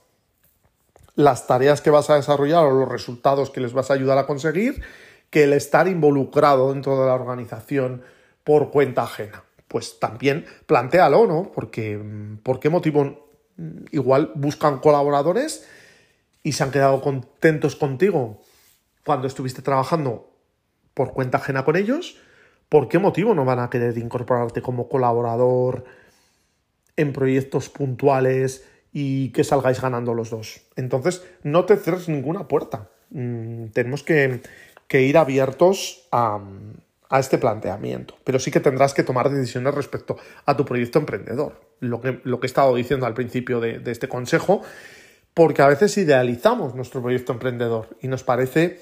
las 1.16 1.46
tareas 1.46 1.80
que 1.80 1.90
vas 1.90 2.08
a 2.10 2.14
desarrollar 2.14 2.64
o 2.64 2.70
los 2.70 2.88
resultados 2.88 3.50
que 3.50 3.60
les 3.60 3.72
vas 3.72 3.90
a 3.90 3.94
ayudar 3.94 4.18
a 4.18 4.26
conseguir 4.26 4.82
que 5.30 5.44
el 5.44 5.52
estar 5.52 5.88
involucrado 5.88 6.72
dentro 6.72 7.00
de 7.00 7.06
la 7.06 7.14
organización 7.14 8.02
por 8.44 8.70
cuenta 8.70 9.02
ajena. 9.02 9.42
Pues 9.66 9.98
también 9.98 10.46
plantealo, 10.66 11.26
¿no? 11.26 11.50
Porque, 11.52 12.00
¿por 12.44 12.60
qué 12.60 12.70
motivo 12.70 13.30
igual 13.90 14.30
buscan 14.34 14.78
colaboradores 14.78 15.66
y 16.42 16.52
se 16.52 16.62
han 16.62 16.70
quedado 16.70 17.00
contentos 17.00 17.74
contigo 17.74 18.40
cuando 19.04 19.26
estuviste 19.26 19.62
trabajando 19.62 20.30
por 20.94 21.12
cuenta 21.12 21.38
ajena 21.38 21.64
con 21.64 21.76
ellos, 21.76 22.18
¿por 22.68 22.88
qué 22.88 22.98
motivo 22.98 23.34
no 23.34 23.44
van 23.44 23.58
a 23.58 23.70
querer 23.70 23.96
incorporarte 23.98 24.62
como 24.62 24.88
colaborador 24.88 25.84
en 26.96 27.12
proyectos 27.12 27.68
puntuales 27.68 28.64
y 28.98 29.28
que 29.28 29.44
salgáis 29.44 29.78
ganando 29.78 30.14
los 30.14 30.30
dos? 30.30 30.62
Entonces, 30.74 31.22
no 31.42 31.66
te 31.66 31.76
cierres 31.76 32.08
ninguna 32.08 32.48
puerta. 32.48 32.88
Mm, 33.10 33.66
tenemos 33.66 34.02
que, 34.02 34.40
ir 34.90 35.18
abiertos 35.18 36.08
a, 36.10 36.40
este 37.20 37.36
planteamiento, 37.36 38.16
pero 38.24 38.38
sí 38.38 38.50
que 38.50 38.58
tendrás 38.58 38.94
que 38.94 39.02
tomar 39.02 39.28
decisiones 39.28 39.74
respecto 39.74 40.16
a 40.46 40.56
tu 40.56 40.64
proyecto 40.64 40.98
emprendedor. 40.98 41.60
Lo 41.80 42.00
que, 42.00 42.22
he 42.24 42.46
estado 42.46 42.74
diciendo 42.74 43.04
al 43.04 43.12
principio 43.12 43.60
de 43.60 43.90
este 43.90 44.08
consejo, 44.08 44.62
porque 45.34 45.60
a 45.60 45.68
veces 45.68 45.98
idealizamos 45.98 46.74
nuestro 46.74 47.02
proyecto 47.02 47.34
emprendedor 47.34 47.98
y 48.00 48.08
nos 48.08 48.24
parece 48.24 48.80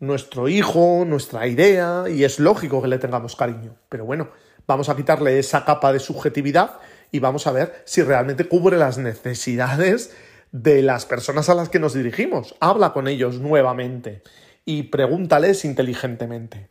nuestro 0.00 0.48
hijo, 0.48 1.04
nuestra 1.06 1.46
idea, 1.46 2.06
y 2.10 2.24
es 2.24 2.40
lógico 2.40 2.82
que 2.82 2.88
le 2.88 2.98
tengamos 2.98 3.36
cariño. 3.36 3.76
Pero 3.88 4.04
bueno, 4.04 4.30
vamos 4.66 4.88
a 4.88 4.96
quitarle 4.96 5.38
esa 5.38 5.64
capa 5.64 5.92
de 5.92 6.00
subjetividad 6.00 6.80
y 7.12 7.20
vamos 7.20 7.46
a 7.46 7.52
ver 7.52 7.82
si 7.84 8.02
realmente 8.02 8.48
cubre 8.48 8.78
las 8.78 8.98
necesidades 8.98 10.12
de 10.50 10.82
las 10.82 11.06
personas 11.06 11.48
a 11.48 11.54
las 11.54 11.68
que 11.68 11.78
nos 11.78 11.94
dirigimos. 11.94 12.56
Habla 12.58 12.92
con 12.92 13.06
ellos 13.06 13.38
nuevamente 13.38 14.22
y 14.64 14.84
pregúntales 14.84 15.64
inteligentemente. 15.64 16.70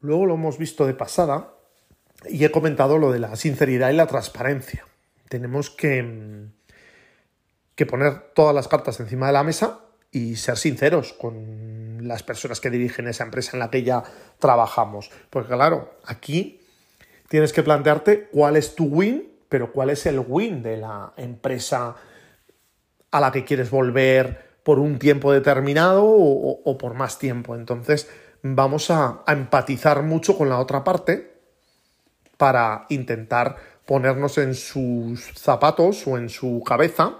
Luego 0.00 0.26
lo 0.26 0.34
hemos 0.34 0.58
visto 0.58 0.84
de 0.84 0.94
pasada 0.94 1.54
y 2.28 2.44
he 2.44 2.50
comentado 2.50 2.98
lo 2.98 3.12
de 3.12 3.20
la 3.20 3.36
sinceridad 3.36 3.90
y 3.90 3.94
la 3.94 4.06
transparencia. 4.06 4.84
Tenemos 5.28 5.70
que, 5.70 6.48
que 7.74 7.86
poner 7.86 8.32
todas 8.34 8.54
las 8.54 8.68
cartas 8.68 9.00
encima 9.00 9.26
de 9.26 9.32
la 9.32 9.44
mesa 9.44 9.80
y 10.10 10.36
ser 10.36 10.58
sinceros 10.58 11.12
con 11.14 12.06
las 12.06 12.22
personas 12.22 12.60
que 12.60 12.70
dirigen 12.70 13.08
esa 13.08 13.24
empresa 13.24 13.52
en 13.54 13.60
la 13.60 13.70
que 13.70 13.82
ya 13.82 14.02
trabajamos. 14.38 15.10
Porque 15.30 15.54
claro, 15.54 15.94
aquí 16.04 16.60
tienes 17.28 17.52
que 17.52 17.62
plantearte 17.62 18.28
cuál 18.30 18.56
es 18.56 18.74
tu 18.74 18.84
win, 18.84 19.30
pero 19.48 19.72
cuál 19.72 19.90
es 19.90 20.04
el 20.06 20.18
win 20.18 20.62
de 20.62 20.76
la 20.76 21.12
empresa 21.16 21.96
a 23.10 23.20
la 23.20 23.32
que 23.32 23.44
quieres 23.44 23.70
volver 23.70 24.52
por 24.62 24.78
un 24.78 24.98
tiempo 24.98 25.32
determinado 25.32 26.04
o, 26.04 26.62
o 26.64 26.78
por 26.78 26.94
más 26.94 27.18
tiempo. 27.18 27.54
Entonces, 27.54 28.08
vamos 28.42 28.90
a, 28.90 29.22
empatizar 29.26 30.02
mucho 30.02 30.36
con 30.36 30.48
la 30.48 30.58
otra 30.58 30.84
parte 30.84 31.32
para 32.36 32.86
intentar 32.88 33.56
ponernos 33.86 34.38
en 34.38 34.54
sus 34.54 35.32
zapatos 35.34 36.06
o 36.06 36.18
en 36.18 36.28
su 36.28 36.62
cabeza 36.66 37.18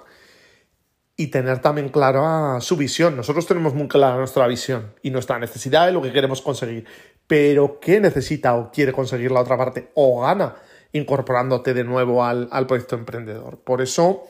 y 1.17 1.29
tener 1.29 1.61
también 1.61 1.91
clara 1.91 2.61
su 2.61 2.77
visión. 2.77 3.17
Nosotros 3.17 3.47
tenemos 3.47 3.75
muy 3.75 3.89
clara 3.89 4.17
nuestra 4.17 4.47
visión 4.47 4.95
y 5.03 5.11
nuestra 5.11 5.39
necesidad 5.39 5.87
de 5.87 5.93
lo 5.93 6.03
que 6.03 6.13
queremos 6.13 6.41
conseguir. 6.41 6.87
Pero 7.27 7.81
¿qué 7.81 8.01
necesita 8.01 8.55
o 8.55 8.71
quiere 8.71 8.93
conseguir 8.93 9.31
la 9.31 9.41
otra 9.41 9.57
parte 9.57 9.91
o 9.95 10.23
gana 10.23 10.57
incorporándote 10.93 11.75
de 11.75 11.85
nuevo 11.85 12.25
al, 12.25 12.49
al 12.51 12.67
proyecto 12.67 12.97
emprendedor? 12.97 13.59
Por 13.59 13.83
eso 13.83 14.25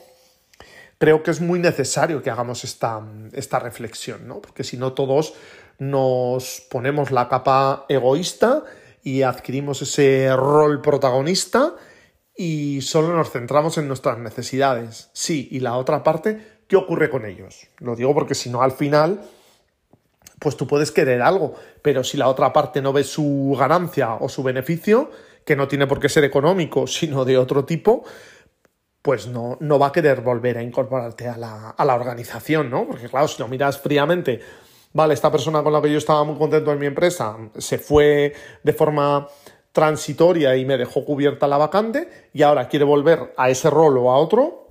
creo 0.97 1.23
que 1.23 1.31
es 1.31 1.41
muy 1.41 1.59
necesario 1.59 2.21
que 2.21 2.29
hagamos 2.29 2.63
esta, 2.63 3.01
esta 3.33 3.59
reflexión, 3.59 4.27
¿no? 4.27 4.41
Porque 4.41 4.63
si 4.63 4.77
no 4.77 4.93
todos 4.93 5.33
nos 5.79 6.65
ponemos 6.69 7.11
la 7.11 7.27
capa 7.27 7.85
egoísta 7.89 8.63
y 9.03 9.23
adquirimos 9.23 9.81
ese 9.81 10.33
rol 10.35 10.81
protagonista 10.81 11.75
y 12.35 12.81
solo 12.81 13.15
nos 13.15 13.31
centramos 13.31 13.77
en 13.77 13.87
nuestras 13.87 14.17
necesidades. 14.17 15.09
Sí, 15.13 15.47
y 15.51 15.59
la 15.59 15.75
otra 15.75 16.03
parte, 16.03 16.52
¿qué 16.73 16.77
ocurre 16.77 17.07
con 17.11 17.23
ellos? 17.23 17.67
Lo 17.77 17.95
digo 17.95 18.15
porque 18.15 18.33
si 18.33 18.49
no 18.49 18.63
al 18.63 18.71
final, 18.71 19.21
pues 20.39 20.57
tú 20.57 20.65
puedes 20.65 20.91
querer 20.91 21.21
algo, 21.21 21.53
pero 21.83 22.03
si 22.03 22.17
la 22.17 22.27
otra 22.27 22.51
parte 22.51 22.81
no 22.81 22.91
ve 22.91 23.03
su 23.03 23.55
ganancia 23.59 24.15
o 24.15 24.27
su 24.27 24.41
beneficio, 24.41 25.11
que 25.45 25.55
no 25.55 25.67
tiene 25.67 25.85
por 25.85 25.99
qué 25.99 26.09
ser 26.09 26.23
económico, 26.23 26.87
sino 26.87 27.25
de 27.25 27.37
otro 27.37 27.63
tipo, 27.63 28.03
pues 29.03 29.27
no, 29.27 29.55
no 29.59 29.77
va 29.77 29.87
a 29.87 29.91
querer 29.91 30.21
volver 30.21 30.57
a 30.57 30.63
incorporarte 30.63 31.27
a 31.27 31.37
la, 31.37 31.69
a 31.69 31.85
la 31.85 31.93
organización, 31.93 32.71
¿no? 32.71 32.87
Porque 32.87 33.07
claro, 33.07 33.27
si 33.27 33.39
lo 33.39 33.47
miras 33.47 33.77
fríamente, 33.77 34.39
vale, 34.93 35.13
esta 35.13 35.31
persona 35.31 35.61
con 35.61 35.73
la 35.73 35.81
que 35.81 35.91
yo 35.91 35.99
estaba 35.99 36.23
muy 36.23 36.39
contento 36.39 36.71
en 36.71 36.79
mi 36.79 36.87
empresa 36.87 37.37
se 37.55 37.77
fue 37.77 38.33
de 38.63 38.73
forma 38.73 39.27
transitoria 39.71 40.55
y 40.55 40.65
me 40.65 40.79
dejó 40.79 41.05
cubierta 41.05 41.47
la 41.47 41.57
vacante 41.57 42.09
y 42.33 42.41
ahora 42.41 42.67
quiere 42.67 42.85
volver 42.85 43.31
a 43.37 43.51
ese 43.51 43.69
rol 43.69 43.95
o 43.99 44.11
a 44.11 44.17
otro 44.17 44.62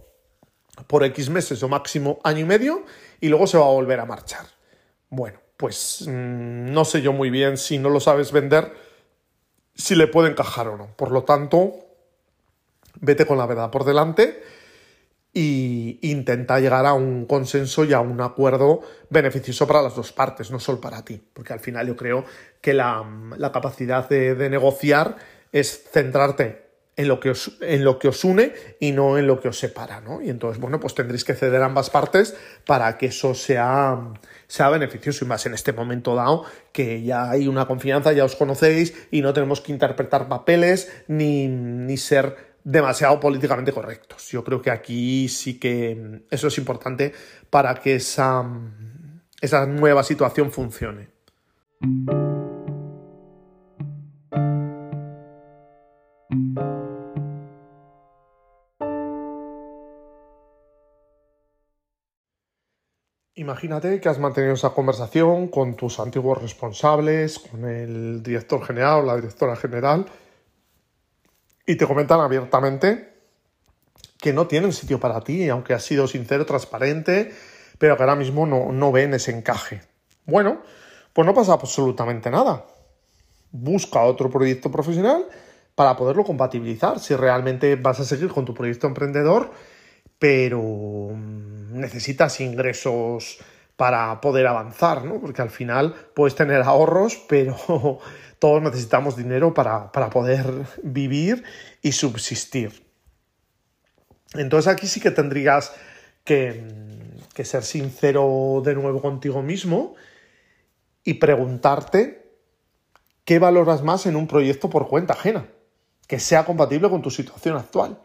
por 0.86 1.04
X 1.04 1.30
meses 1.30 1.62
o 1.62 1.68
máximo 1.68 2.20
año 2.24 2.40
y 2.40 2.44
medio 2.44 2.84
y 3.20 3.28
luego 3.28 3.46
se 3.46 3.58
va 3.58 3.64
a 3.64 3.70
volver 3.70 4.00
a 4.00 4.06
marchar. 4.06 4.46
Bueno, 5.10 5.40
pues 5.56 6.04
mm, 6.06 6.72
no 6.72 6.84
sé 6.84 7.02
yo 7.02 7.12
muy 7.12 7.30
bien 7.30 7.56
si 7.56 7.78
no 7.78 7.88
lo 7.88 8.00
sabes 8.00 8.32
vender, 8.32 8.72
si 9.74 9.94
le 9.94 10.06
puede 10.06 10.30
encajar 10.30 10.68
o 10.68 10.76
no. 10.76 10.88
Por 10.96 11.10
lo 11.10 11.24
tanto, 11.24 11.74
vete 13.00 13.26
con 13.26 13.38
la 13.38 13.46
verdad 13.46 13.70
por 13.70 13.84
delante 13.84 14.42
y 15.34 15.98
intenta 16.02 16.60
llegar 16.60 16.84
a 16.84 16.92
un 16.92 17.24
consenso 17.24 17.84
y 17.84 17.92
a 17.92 18.00
un 18.00 18.20
acuerdo 18.20 18.82
beneficioso 19.08 19.66
para 19.66 19.82
las 19.82 19.96
dos 19.96 20.12
partes, 20.12 20.50
no 20.50 20.60
solo 20.60 20.80
para 20.80 21.04
ti, 21.04 21.20
porque 21.32 21.54
al 21.54 21.60
final 21.60 21.86
yo 21.86 21.96
creo 21.96 22.24
que 22.60 22.74
la, 22.74 23.04
capacidad 23.52 24.08
de, 24.08 24.50
negociar 24.50 25.16
es 25.50 25.84
centrarte 25.90 26.61
en 26.96 27.08
lo, 27.08 27.20
que 27.20 27.30
os, 27.30 27.56
en 27.60 27.84
lo 27.84 27.98
que 27.98 28.08
os 28.08 28.22
une 28.24 28.52
y 28.78 28.92
no 28.92 29.16
en 29.16 29.26
lo 29.26 29.40
que 29.40 29.48
os 29.48 29.58
separa, 29.58 30.00
¿no? 30.00 30.20
Y 30.20 30.28
entonces, 30.28 30.60
bueno, 30.60 30.78
pues 30.78 30.94
tendréis 30.94 31.24
que 31.24 31.34
ceder 31.34 31.62
ambas 31.62 31.88
partes 31.88 32.36
para 32.66 32.98
que 32.98 33.06
eso 33.06 33.34
sea, 33.34 33.98
sea 34.46 34.68
beneficioso 34.68 35.24
y 35.24 35.28
más 35.28 35.46
en 35.46 35.54
este 35.54 35.72
momento 35.72 36.14
dado 36.14 36.44
que 36.72 37.02
ya 37.02 37.30
hay 37.30 37.48
una 37.48 37.66
confianza, 37.66 38.12
ya 38.12 38.24
os 38.24 38.36
conocéis 38.36 38.94
y 39.10 39.22
no 39.22 39.32
tenemos 39.32 39.60
que 39.60 39.72
interpretar 39.72 40.28
papeles 40.28 40.92
ni, 41.08 41.48
ni 41.48 41.96
ser 41.96 42.52
demasiado 42.64 43.18
políticamente 43.20 43.72
correctos. 43.72 44.28
Yo 44.28 44.44
creo 44.44 44.60
que 44.60 44.70
aquí 44.70 45.28
sí 45.28 45.58
que 45.58 46.22
eso 46.30 46.48
es 46.48 46.58
importante 46.58 47.12
para 47.48 47.74
que 47.74 47.96
esa, 47.96 48.44
esa 49.40 49.66
nueva 49.66 50.02
situación 50.02 50.52
funcione. 50.52 51.08
Imagínate 63.42 64.00
que 64.00 64.08
has 64.08 64.20
mantenido 64.20 64.54
esa 64.54 64.70
conversación 64.70 65.48
con 65.48 65.74
tus 65.74 65.98
antiguos 65.98 66.40
responsables, 66.40 67.40
con 67.40 67.64
el 67.64 68.22
director 68.22 68.64
general 68.64 69.00
o 69.00 69.06
la 69.06 69.16
directora 69.16 69.56
general, 69.56 70.06
y 71.66 71.74
te 71.74 71.84
comentan 71.84 72.20
abiertamente 72.20 73.14
que 74.20 74.32
no 74.32 74.46
tienen 74.46 74.72
sitio 74.72 75.00
para 75.00 75.20
ti, 75.22 75.48
aunque 75.48 75.74
has 75.74 75.82
sido 75.82 76.06
sincero, 76.06 76.46
transparente, 76.46 77.32
pero 77.78 77.96
que 77.96 78.04
ahora 78.04 78.14
mismo 78.14 78.46
no, 78.46 78.70
no 78.70 78.92
ven 78.92 79.12
ese 79.14 79.32
encaje. 79.32 79.82
Bueno, 80.24 80.62
pues 81.12 81.26
no 81.26 81.34
pasa 81.34 81.54
absolutamente 81.54 82.30
nada. 82.30 82.64
Busca 83.50 84.02
otro 84.02 84.30
proyecto 84.30 84.70
profesional 84.70 85.26
para 85.74 85.96
poderlo 85.96 86.22
compatibilizar. 86.22 87.00
Si 87.00 87.16
realmente 87.16 87.74
vas 87.74 87.98
a 87.98 88.04
seguir 88.04 88.28
con 88.28 88.44
tu 88.44 88.54
proyecto 88.54 88.86
emprendedor, 88.86 89.50
pero 90.22 91.10
necesitas 91.72 92.40
ingresos 92.40 93.38
para 93.74 94.20
poder 94.20 94.46
avanzar, 94.46 95.04
¿no? 95.04 95.20
Porque 95.20 95.42
al 95.42 95.50
final 95.50 95.96
puedes 96.14 96.36
tener 96.36 96.62
ahorros, 96.62 97.16
pero 97.28 97.98
todos 98.38 98.62
necesitamos 98.62 99.16
dinero 99.16 99.52
para, 99.52 99.90
poder 99.90 100.46
vivir 100.84 101.42
y 101.82 101.90
subsistir. 101.90 102.86
Entonces 104.34 104.72
aquí 104.72 104.86
sí 104.86 105.00
que 105.00 105.10
tendrías 105.10 105.74
que, 106.22 106.68
que 107.34 107.44
ser 107.44 107.64
sincero 107.64 108.62
de 108.64 108.76
nuevo 108.76 109.02
contigo 109.02 109.42
mismo 109.42 109.96
y 111.02 111.14
preguntarte 111.14 112.30
qué 113.24 113.40
valoras 113.40 113.82
más 113.82 114.06
en 114.06 114.14
un 114.14 114.28
proyecto 114.28 114.70
por 114.70 114.86
cuenta 114.86 115.14
ajena, 115.14 115.48
que 116.06 116.20
sea 116.20 116.44
compatible 116.44 116.88
con 116.88 117.02
tu 117.02 117.10
situación 117.10 117.56
actual. 117.56 117.98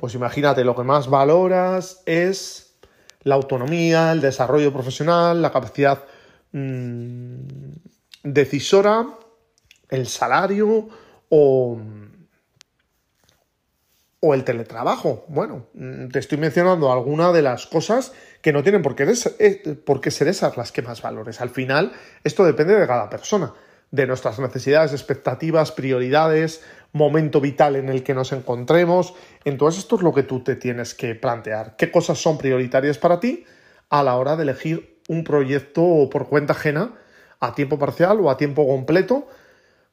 Pues 0.00 0.14
imagínate, 0.14 0.64
lo 0.64 0.74
que 0.74 0.82
más 0.82 1.10
valoras 1.10 2.02
es 2.06 2.74
la 3.22 3.34
autonomía, 3.34 4.12
el 4.12 4.22
desarrollo 4.22 4.72
profesional, 4.72 5.42
la 5.42 5.52
capacidad 5.52 6.04
mm, 6.52 7.42
decisora, 8.22 9.06
el 9.90 10.06
salario 10.06 10.88
o, 11.28 11.78
o 14.20 14.34
el 14.34 14.42
teletrabajo. 14.42 15.26
Bueno, 15.28 15.66
mm, 15.74 16.08
te 16.08 16.20
estoy 16.20 16.38
mencionando 16.38 16.90
algunas 16.90 17.34
de 17.34 17.42
las 17.42 17.66
cosas 17.66 18.14
que 18.40 18.54
no 18.54 18.62
tienen 18.62 18.80
por 18.80 18.96
qué, 18.96 19.06
eh, 19.38 19.76
por 19.84 20.00
qué 20.00 20.10
ser 20.10 20.28
esas 20.28 20.56
las 20.56 20.72
que 20.72 20.80
más 20.80 21.02
valores. 21.02 21.42
Al 21.42 21.50
final, 21.50 21.92
esto 22.24 22.46
depende 22.46 22.74
de 22.74 22.86
cada 22.86 23.10
persona, 23.10 23.52
de 23.90 24.06
nuestras 24.06 24.38
necesidades, 24.38 24.92
expectativas, 24.92 25.72
prioridades, 25.72 26.62
momento 26.92 27.40
vital 27.40 27.76
en 27.76 27.88
el 27.88 28.02
que 28.02 28.14
nos 28.14 28.32
encontremos. 28.32 29.14
Entonces 29.44 29.82
esto 29.82 29.96
es 29.96 30.02
lo 30.02 30.12
que 30.12 30.22
tú 30.22 30.42
te 30.42 30.56
tienes 30.56 30.94
que 30.94 31.14
plantear. 31.14 31.76
¿Qué 31.76 31.90
cosas 31.90 32.18
son 32.18 32.38
prioritarias 32.38 32.98
para 32.98 33.20
ti 33.20 33.44
a 33.88 34.02
la 34.02 34.16
hora 34.16 34.36
de 34.36 34.44
elegir 34.44 35.00
un 35.08 35.24
proyecto 35.24 36.08
por 36.10 36.28
cuenta 36.28 36.52
ajena 36.52 36.94
a 37.40 37.54
tiempo 37.54 37.78
parcial 37.78 38.20
o 38.20 38.30
a 38.30 38.36
tiempo 38.36 38.66
completo? 38.66 39.28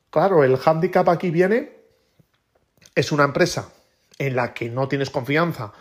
Claro, 0.09 0.43
el 0.43 0.57
hándicap 0.57 1.09
aquí 1.09 1.31
viene, 1.31 1.77
es 2.95 3.11
una 3.11 3.23
empresa 3.23 3.69
en 4.19 4.35
la 4.35 4.53
que 4.53 4.69
no 4.69 4.87
tienes 4.87 5.09
confianza 5.09 5.73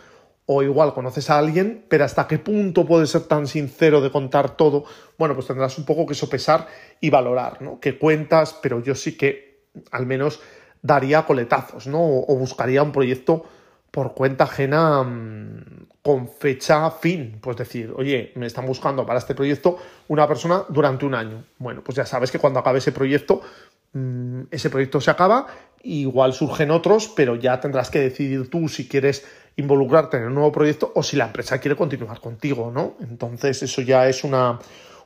o 0.49 0.63
igual 0.63 0.93
conoces 0.93 1.29
a 1.29 1.37
alguien, 1.37 1.85
pero 1.89 2.05
hasta 2.05 2.25
qué 2.25 2.39
punto 2.39 2.85
puedes 2.85 3.09
ser 3.09 3.23
tan 3.23 3.47
sincero 3.47 3.99
de 3.99 4.11
contar 4.11 4.55
todo, 4.55 4.85
bueno, 5.17 5.35
pues 5.35 5.45
tendrás 5.45 5.77
un 5.77 5.85
poco 5.85 6.05
que 6.05 6.15
sopesar 6.15 6.67
y 7.01 7.09
valorar, 7.09 7.61
¿no? 7.61 7.81
Que 7.81 7.99
cuentas, 7.99 8.57
pero 8.61 8.81
yo 8.81 8.95
sí 8.95 9.17
que 9.17 9.65
al 9.91 10.05
menos 10.05 10.39
daría 10.81 11.25
coletazos, 11.25 11.87
¿no? 11.87 11.99
O, 12.01 12.35
buscaría 12.37 12.81
un 12.81 12.93
proyecto 12.93 13.43
por 13.91 14.13
cuenta 14.13 14.45
ajena 14.45 15.03
mm, 15.03 15.87
con 16.01 16.29
fecha 16.29 16.91
fin. 16.91 17.39
Pues 17.41 17.57
decir, 17.57 17.93
oye, 17.95 18.31
me 18.35 18.45
están 18.45 18.65
buscando 18.65 19.05
para 19.05 19.19
este 19.19 19.35
proyecto 19.35 19.77
una 20.07 20.27
persona 20.29 20.63
durante 20.69 21.05
un 21.05 21.13
año. 21.13 21.43
Bueno, 21.57 21.81
pues 21.83 21.97
ya 21.97 22.05
sabes 22.05 22.31
que 22.31 22.39
cuando 22.39 22.59
acabe 22.59 22.79
ese 22.79 22.93
proyecto, 22.93 23.41
mm, 23.91 24.43
ese 24.49 24.69
proyecto 24.69 25.01
se 25.01 25.11
acaba, 25.11 25.47
igual 25.87 26.33
surgen 26.33 26.71
otros, 26.71 27.07
pero 27.15 27.35
ya 27.35 27.59
tendrás 27.59 27.89
que 27.89 27.99
decidir 27.99 28.49
tú 28.49 28.67
si 28.67 28.87
quieres 28.87 29.25
involucrarte 29.55 30.17
en 30.17 30.25
un 30.25 30.35
nuevo 30.35 30.51
proyecto 30.51 30.91
o 30.93 31.01
si 31.01 31.15
la 31.17 31.25
empresa 31.25 31.59
quiere 31.59 31.75
continuar 31.75 32.19
contigo, 32.19 32.71
¿no? 32.71 32.95
Entonces 33.01 33.63
eso 33.63 33.81
ya 33.81 34.07
es 34.07 34.23
una, 34.23 34.59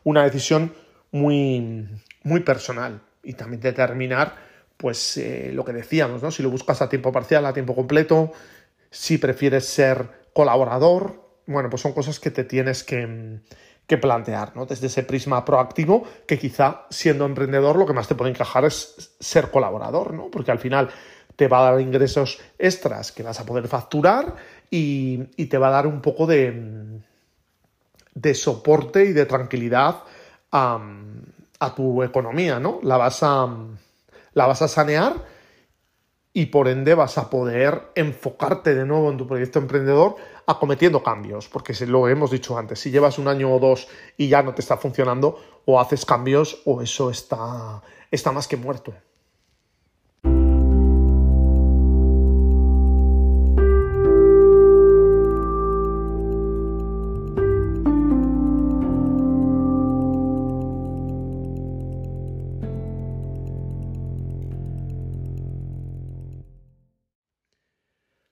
una 0.03 0.23
decisión 0.23 0.73
muy, 1.11 1.87
muy 2.23 2.41
personal 2.41 3.01
y 3.23 3.33
también 3.33 3.61
determinar 3.61 4.35
pues 4.77 5.17
eh, 5.17 5.51
lo 5.53 5.63
que 5.63 5.73
decíamos, 5.73 6.23
¿no? 6.23 6.31
Si 6.31 6.41
lo 6.41 6.49
buscas 6.49 6.81
a 6.81 6.89
tiempo 6.89 7.11
parcial, 7.11 7.45
a 7.45 7.53
tiempo 7.53 7.75
completo, 7.75 8.31
si 8.89 9.19
prefieres 9.19 9.65
ser 9.65 10.07
colaborador, 10.33 11.21
bueno, 11.45 11.69
pues 11.69 11.81
son 11.81 11.93
cosas 11.93 12.19
que 12.19 12.31
te 12.31 12.43
tienes 12.43 12.83
que, 12.83 13.39
plantear, 13.97 14.55
¿no? 14.55 14.65
Desde 14.65 14.87
ese 14.87 15.03
prisma 15.03 15.43
proactivo, 15.45 16.03
que 16.27 16.37
quizá 16.39 16.85
siendo 16.89 17.25
emprendedor 17.25 17.75
lo 17.75 17.85
que 17.85 17.93
más 17.93 18.07
te 18.07 18.15
puede 18.15 18.31
encajar 18.31 18.65
es 18.65 19.15
ser 19.19 19.51
colaborador, 19.51 20.13
¿no? 20.13 20.29
Porque 20.29 20.51
al 20.51 20.59
final 20.59 20.89
te 21.35 21.47
va 21.47 21.59
a 21.59 21.71
dar 21.71 21.81
ingresos 21.81 22.39
extras 22.59 23.11
que 23.11 23.23
vas 23.23 23.39
a 23.39 23.45
poder 23.45 23.67
facturar 23.67 24.35
y, 24.69 25.17
te 25.45 25.57
va 25.57 25.67
a 25.67 25.71
dar 25.71 25.87
un 25.87 26.01
poco 26.01 26.25
de, 26.25 27.01
de 28.13 28.33
soporte 28.33 29.05
y 29.05 29.13
de 29.13 29.25
tranquilidad 29.25 30.03
a, 30.51 30.79
a 31.59 31.75
tu 31.75 32.03
economía, 32.03 32.59
¿no? 32.59 32.79
La 32.83 32.97
vas 32.97 33.23
a 33.23 33.47
la 34.33 34.45
vas 34.45 34.61
a 34.61 34.67
sanear 34.67 35.13
y 36.33 36.47
por 36.47 36.67
ende 36.67 36.95
vas 36.95 37.17
a 37.17 37.29
poder 37.29 37.91
enfocarte 37.95 38.73
de 38.73 38.85
nuevo 38.85 39.11
en 39.11 39.17
tu 39.17 39.27
proyecto 39.27 39.59
emprendedor 39.59 40.15
acometiendo 40.45 41.03
cambios, 41.03 41.47
porque 41.47 41.73
lo 41.85 42.07
hemos 42.07 42.31
dicho 42.31 42.57
antes, 42.57 42.79
si 42.79 42.91
llevas 42.91 43.17
un 43.17 43.27
año 43.27 43.53
o 43.53 43.59
dos 43.59 43.87
y 44.17 44.27
ya 44.29 44.41
no 44.41 44.53
te 44.53 44.61
está 44.61 44.77
funcionando, 44.77 45.39
o 45.65 45.79
haces 45.79 46.05
cambios 46.05 46.61
o 46.65 46.81
eso 46.81 47.09
está, 47.09 47.81
está 48.09 48.31
más 48.31 48.47
que 48.47 48.57
muerto. 48.57 48.93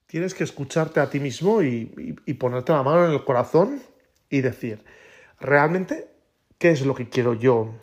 Tienes 0.10 0.34
que 0.34 0.44
escucharte 0.44 1.00
a 1.00 1.10
ti 1.10 1.20
mismo 1.20 1.62
y, 1.62 1.86
ponerte 2.40 2.72
la 2.72 2.82
mano 2.82 3.06
en 3.06 3.12
el 3.12 3.24
corazón 3.24 3.80
y 4.28 4.42
decir, 4.42 4.84
¿realmente 5.40 6.10
qué 6.58 6.72
es 6.72 6.84
lo 6.84 6.96
que 6.96 7.10
quiero 7.10 7.36
yo 7.36 7.76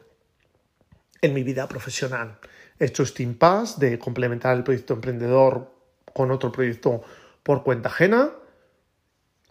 en 1.23 1.33
mi 1.33 1.45
vida 1.45 1.69
profesional? 1.69 2.39
¿He 2.81 2.87
hecho 2.87 3.05
este 3.05 3.23
impasse 3.23 3.79
de 3.79 3.99
complementar 4.01 4.57
el 4.57 4.65
proyecto 4.65 4.95
emprendedor 4.95 5.73
con 6.13 6.33
otro 6.33 6.51
proyecto 6.51 7.03
por 7.45 7.63
cuenta 7.63 7.91
ajena? 7.91 8.33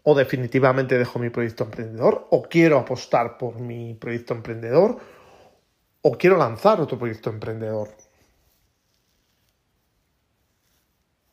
¿O 0.04 0.14
definitivamente 0.14 0.98
dejo 0.98 1.18
mi 1.18 1.30
proyecto 1.30 1.64
emprendedor? 1.64 2.28
¿O 2.30 2.44
quiero 2.44 2.78
apostar 2.78 3.38
por 3.38 3.58
mi 3.58 3.94
proyecto 3.94 4.34
emprendedor? 4.34 5.00
¿O 6.02 6.18
quiero 6.18 6.36
lanzar 6.36 6.82
otro 6.82 7.00
proyecto 7.00 7.30
emprendedor? 7.30 7.88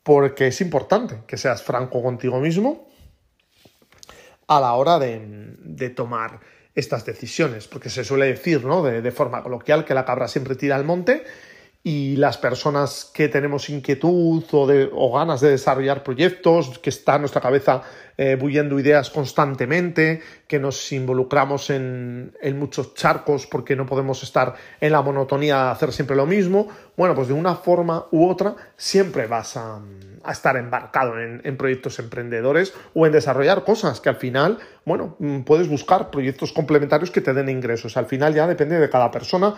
Porque 0.03 0.49
es 0.49 0.61
importante 0.61 1.21
que 1.27 1.37
seas 1.37 1.62
franco 1.62 2.03
contigo 2.03 2.41
mismo 2.41 2.88
a 4.49 4.61
la 4.61 4.75
hora 4.75 4.99
de, 4.99 5.91
tomar 5.95 6.41
estas 6.75 7.05
decisiones, 7.05 7.69
porque 7.69 7.91
se 7.91 8.05
suele 8.05 8.27
decir 8.27 8.65
¿no? 8.65 8.83
de, 8.83 9.11
forma 9.11 9.43
coloquial 9.43 9.85
que 9.85 9.95
la 9.95 10.05
cabra 10.05 10.29
siempre 10.29 10.57
tira 10.57 10.77
al 10.77 10.85
monte 10.85 11.25
y 11.85 12.14
las 12.16 12.38
personas 12.38 13.11
que 13.12 13.29
tenemos 13.29 13.68
inquietud 13.68 14.45
o, 14.53 14.66
de, 14.68 14.88
o 14.92 15.12
ganas 15.12 15.40
de 15.40 15.51
desarrollar 15.51 16.05
proyectos, 16.05 16.79
que 16.79 16.90
está 16.90 17.16
en 17.16 17.23
nuestra 17.23 17.40
cabeza 17.40 17.83
eh, 18.16 18.37
bulliendo 18.37 18.79
ideas 18.79 19.11
constantemente, 19.11 20.21
que 20.47 20.61
nos 20.61 20.92
involucramos 20.92 21.71
en, 21.71 22.37
en, 22.40 22.59
muchos 22.59 22.95
charcos 22.95 23.49
porque 23.49 23.75
no 23.75 23.85
podemos 23.85 24.23
estar 24.23 24.55
en 24.81 24.92
la 24.92 25.03
monotonía 25.03 25.57
de 25.57 25.71
hacer 25.71 25.92
siempre 25.92 26.14
lo 26.14 26.27
mismo, 26.27 26.68
bueno, 26.97 27.16
pues 27.16 27.27
de 27.27 27.35
una 27.35 27.57
forma 27.57 28.07
u 28.12 28.29
otra 28.29 28.55
siempre 28.77 29.27
vas 29.27 29.57
a, 29.57 29.81
a 30.23 30.33
estar 30.33 30.57
embarcado 30.57 31.18
en, 31.18 31.40
en, 31.42 31.57
proyectos 31.57 31.99
emprendedores 31.99 32.75
o 32.95 33.07
en 33.07 33.12
desarrollar 33.12 33.64
cosas 33.64 34.01
que 34.01 34.09
al 34.09 34.16
final, 34.16 34.59
bueno, 34.85 35.16
mm, 35.18 35.40
puedes 35.40 35.68
buscar 35.68 36.11
proyectos 36.11 36.53
complementarios 36.53 37.11
que 37.11 37.23
te 37.23 37.33
den 37.35 37.49
ingresos. 37.49 37.97
Al 37.97 38.07
final 38.07 38.35
ya 38.35 38.47
depende 38.47 38.79
de 38.79 38.90
cada 38.90 39.11
persona 39.11 39.55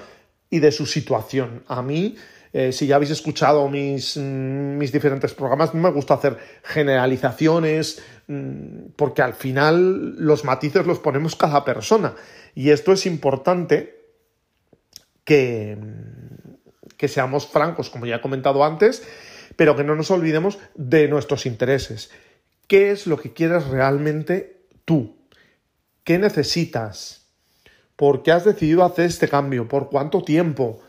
y 0.55 0.61
de 0.61 0.71
su 0.71 0.87
situación. 0.87 1.65
A 1.67 1.83
mí, 1.83 2.15
eh, 2.53 2.71
si 2.71 2.87
ya 2.87 2.95
habéis 2.95 3.11
escuchado 3.11 3.69
mis, 3.69 4.17
mm, 4.17 4.79
mis 4.79 4.93
diferentes 4.93 5.35
programas, 5.35 5.75
me 5.75 5.91
gusta 5.91 6.15
hacer 6.15 6.39
generalizaciones 6.63 8.01
mm, 8.29 8.93
porque 8.95 9.23
al 9.23 9.35
final 9.35 10.15
los 10.17 10.45
matices 10.45 10.87
los 10.87 11.01
ponemos 11.01 11.35
cada 11.35 11.65
persona. 11.65 12.15
Y 12.55 12.71
esto 12.71 12.93
es 12.93 13.05
importante 13.05 13.99
que, 15.25 15.77
mm, 15.77 16.95
que 16.97 17.09
seamos 17.09 17.49
francos, 17.49 17.91
como 17.91 18.07
ya 18.07 18.17
he 18.17 18.21
comentado 18.21 18.63
antes, 18.63 19.03
pero 19.57 19.75
que 19.75 19.83
no 19.83 19.97
nos 19.97 20.13
olvidemos 20.13 20.61
de 20.77 21.09
nuestros 21.09 21.47
intereses. 21.47 22.13
¿Qué 22.69 22.93
es 22.93 23.09
lo 23.09 23.19
que 23.19 23.33
quieres 23.33 23.67
realmente 23.67 24.69
tú? 24.85 25.17
¿Qué 26.05 26.21
necesitas? 26.21 27.24
¿Por 27.97 28.23
qué 28.23 28.33
has 28.33 28.45
decidido 28.45 28.85
hacer 28.85 29.07
este 29.07 29.29
cambio? 29.29 29.69
¿Por 29.69 29.89
cuánto 29.89 30.23
tiempo? 30.23 30.81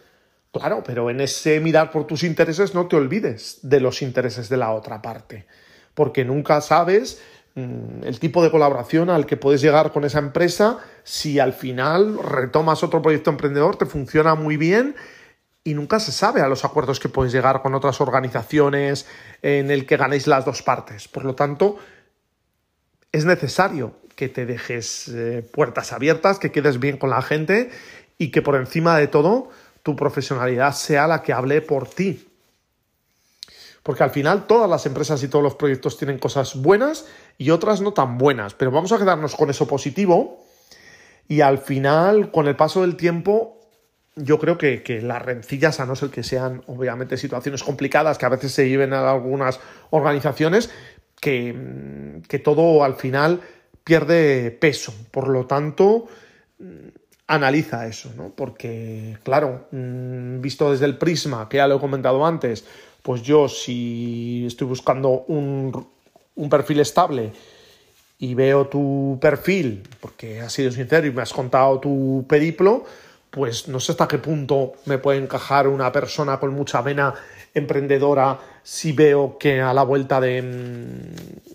Claro, 0.52 0.84
pero 0.86 1.10
en 1.10 1.22
ese 1.22 1.60
mirar 1.60 1.91
por 1.91 2.08
tus 2.08 2.24
intereses 2.24 2.74
no 2.74 2.88
te 2.88 2.96
olvides 2.96 3.60
de 3.62 3.80
los 3.80 4.02
intereses 4.02 4.50
de 4.50 4.58
la 4.58 4.72
otra 4.72 5.02
parte, 5.02 5.46
porque 5.94 6.24
nunca 6.24 6.62
sabes 6.62 7.22
mm, 7.56 8.04
el 8.04 8.20
tipo 8.20 8.41
de 8.41 8.50
colaboración 8.50 9.10
al 9.10 9.26
que 9.26 9.38
puedes 9.38 9.62
llegar 9.62 9.91
con 9.91 10.06
esa 10.06 10.20
empresa 10.20 10.80
si 11.04 11.39
al 11.39 11.54
final 11.54 12.18
retomas 12.24 12.84
otro 12.84 13.02
proyecto 13.02 13.30
emprendedor, 13.30 13.76
te 13.76 13.86
funciona 13.86 14.34
muy 14.36 14.58
bien 14.58 14.96
y 15.65 15.74
nunca 15.74 16.00
se 16.00 16.12
sabe 16.12 16.41
a 16.41 16.48
los 16.48 16.63
acuerdos 16.63 17.00
que 17.00 17.10
puedes 17.10 17.34
llegar 17.34 17.62
con 17.62 17.76
otras 17.76 18.00
organizaciones 18.00 19.08
en 19.41 19.72
el 19.72 19.86
que 19.86 19.98
ganéis 19.98 20.26
las 20.26 20.46
dos 20.46 20.62
partes. 20.62 21.08
Por 21.08 21.26
lo 21.26 21.36
tanto, 21.36 21.78
es 23.12 23.26
necesario 23.26 23.96
que 24.15 24.30
te 24.30 24.45
dejes 24.45 25.08
eh, 25.10 25.47
puertas 25.51 25.93
abiertas, 25.93 26.39
que 26.39 26.51
quedes 26.51 26.80
bien 26.80 26.97
con 26.97 27.10
la 27.10 27.21
gente 27.21 27.69
y 28.17 28.32
que 28.32 28.41
por 28.41 28.56
encima 28.56 28.97
de 28.97 29.08
todo 29.08 29.49
tu 29.84 29.95
profesionalidad 29.95 30.73
sea 30.73 31.08
la 31.08 31.21
que 31.21 31.34
hable 31.34 31.62
por 31.62 31.88
ti. 31.88 32.28
Porque 33.84 34.04
al 34.04 34.10
final 34.10 34.47
todas 34.47 34.69
las 34.69 34.86
empresas 34.88 35.21
y 35.21 35.28
todos 35.28 35.43
los 35.43 35.56
proyectos 35.56 35.97
tienen 35.97 36.17
cosas 36.17 36.56
buenas 36.56 37.06
y 37.38 37.51
otras 37.51 37.82
no 37.82 37.93
tan 37.93 38.17
buenas, 38.17 38.56
pero 38.56 38.71
vamos 38.71 38.91
a 38.91 38.97
quedarnos 38.97 39.36
con 39.36 39.49
eso 39.49 39.67
positivo 39.67 40.43
y 41.28 41.41
al 41.41 41.58
final, 41.58 42.32
con 42.32 42.47
el 42.47 42.56
paso 42.56 42.82
del 42.82 42.95
tiempo, 42.95 43.60
yo 44.15 44.39
creo 44.39 44.58
que, 44.58 44.84
que, 44.84 45.01
las 45.01 45.21
rencillas, 45.21 45.80
a 45.80 45.86
no 45.86 45.95
ser 45.95 46.10
que 46.10 46.23
sean 46.23 46.63
obviamente 46.67 47.17
situaciones 47.17 47.63
complicadas 47.63 48.17
que 48.17 48.25
a 48.25 48.30
veces 48.30 48.54
se 48.54 48.69
lleven 48.69 48.93
a 48.93 49.12
algunas 49.12 49.60
organizaciones, 49.89 50.69
que, 51.19 52.21
que 52.28 52.39
todo 52.39 52.84
al 52.84 52.95
final 52.95 53.41
pierde 53.86 54.52
peso. 54.52 54.93
Por 55.12 55.30
lo 55.30 55.45
tanto, 55.45 56.08
analiza 57.28 57.88
eso, 57.88 58.12
¿no? 58.17 58.34
Porque, 58.36 59.17
claro, 59.24 59.67
mm, 59.71 60.41
visto 60.41 60.71
desde 60.71 60.86
el 60.86 60.98
prisma, 60.98 61.48
que 61.48 61.58
ya 61.58 61.67
lo 61.67 61.78
he 61.78 61.80
comentado 61.80 62.26
antes, 62.26 62.65
pues 63.02 63.21
yo 63.21 63.48
si 63.48 64.43
estoy 64.48 64.67
buscando 64.67 65.24
un, 65.28 65.88
un 66.36 66.50
perfil 66.50 66.82
estable 66.82 67.32
y 68.17 68.34
veo 68.34 68.67
tu 68.67 69.17
perfil, 69.21 69.84
porque 70.00 70.41
has 70.41 70.52
sido 70.52 70.71
sincero 70.71 71.08
y 71.08 71.12
me 71.12 71.21
has 71.21 71.32
contado 71.32 71.80
tu 71.80 72.26
periplo, 72.28 72.86
pues 73.36 73.67
no 73.67 73.82
sé 73.82 73.91
hasta 73.91 74.08
qué 74.08 74.17
punto 74.17 74.76
me 74.86 74.98
puede 74.98 75.19
encajar 75.19 75.67
una 75.67 75.91
persona 75.91 76.39
con 76.39 76.54
mucha 76.54 76.82
vena 76.82 77.13
emprendedora 77.54 78.39
si 78.63 78.93
veo 78.93 79.38
que 79.38 79.62
a 79.62 79.74
la 79.74 79.84
vuelta 79.84 80.21
de, 80.21 80.41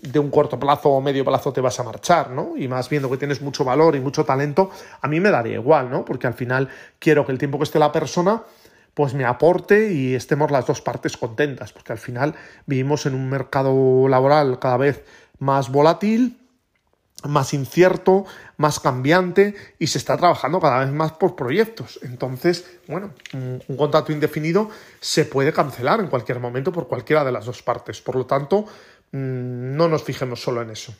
de, 0.03 0.19
un 0.19 0.29
corto 0.29 0.59
plazo 0.59 0.89
o 0.89 1.01
medio 1.01 1.25
plazo 1.25 1.51
te 1.51 1.59
vas 1.59 1.79
a 1.79 1.83
marchar, 1.83 2.29
¿no? 2.29 2.55
Y 2.55 2.67
más 2.67 2.87
viendo 2.87 3.09
que 3.09 3.17
tienes 3.17 3.41
mucho 3.41 3.65
valor 3.65 3.95
y 3.95 3.99
mucho 3.99 4.23
talento, 4.23 4.69
a 5.01 5.07
mí 5.07 5.19
me 5.19 5.31
daría 5.31 5.55
igual, 5.55 5.89
¿no? 5.89 6.05
Porque 6.05 6.27
al 6.27 6.35
final 6.35 6.69
quiero 6.99 7.25
que 7.25 7.31
el 7.31 7.39
tiempo 7.39 7.57
que 7.57 7.63
esté 7.63 7.79
la 7.79 7.91
persona 7.91 8.43
pues 8.93 9.15
me 9.15 9.25
aporte 9.25 9.91
y 9.91 10.13
estemos 10.13 10.51
las 10.51 10.67
dos 10.67 10.81
partes 10.81 11.17
contentas, 11.17 11.73
porque 11.73 11.93
al 11.93 11.97
final 11.97 12.35
vivimos 12.67 13.07
en 13.07 13.15
un 13.15 13.27
mercado 13.27 14.07
laboral 14.07 14.59
cada 14.59 14.77
vez 14.77 15.03
más 15.39 15.71
volátil, 15.71 16.37
más 17.27 17.53
incierto, 17.53 18.25
más 18.57 18.79
cambiante 18.79 19.55
y 19.79 19.87
se 19.87 19.97
está 19.97 20.17
trabajando 20.17 20.59
cada 20.59 20.79
vez 20.79 20.91
más 20.91 21.13
por 21.13 21.35
proyectos. 21.35 21.99
Entonces, 22.03 22.65
bueno, 22.87 23.11
un, 23.33 23.61
contrato 23.77 24.11
indefinido 24.11 24.69
se 24.99 25.25
puede 25.25 25.53
cancelar 25.53 25.99
en 25.99 26.07
cualquier 26.07 26.39
momento 26.39 26.71
por 26.71 26.87
cualquiera 26.87 27.23
de 27.23 27.31
las 27.31 27.45
dos 27.45 27.61
partes. 27.61 28.01
Por 28.01 28.15
lo 28.15 28.25
tanto, 28.25 28.65
mmm, 29.11 29.75
no 29.75 29.87
nos 29.87 30.03
fijemos 30.03 30.41
solo 30.41 30.61
en 30.61 30.71
eso. 30.71 30.93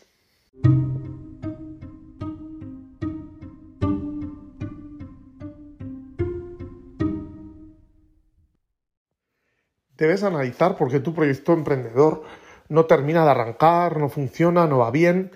Debes 9.97 10.23
analizar 10.23 10.77
por 10.77 10.89
qué 10.89 10.99
tu 10.99 11.13
proyecto 11.13 11.53
emprendedor 11.53 12.23
no 12.69 12.85
termina 12.85 13.23
de 13.23 13.31
arrancar, 13.31 13.97
no 13.97 14.09
funciona, 14.09 14.65
no 14.65 14.79
va 14.79 14.89
bien 14.89 15.31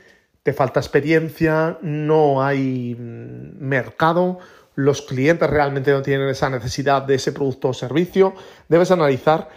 te 0.46 0.54
falta 0.54 0.80
experiencia, 0.80 1.80
no 1.82 2.44
hay 2.44 2.96
mercado, 3.00 4.38
los 4.76 5.02
clientes 5.02 5.50
realmente 5.50 5.92
no 5.92 6.04
tienen 6.04 6.30
esa 6.30 6.52
necesidad 6.52 7.02
de 7.02 7.16
ese 7.16 7.32
producto 7.32 7.70
o 7.70 7.74
servicio, 7.74 8.36
debes 8.70 8.92
analizar 8.92 9.50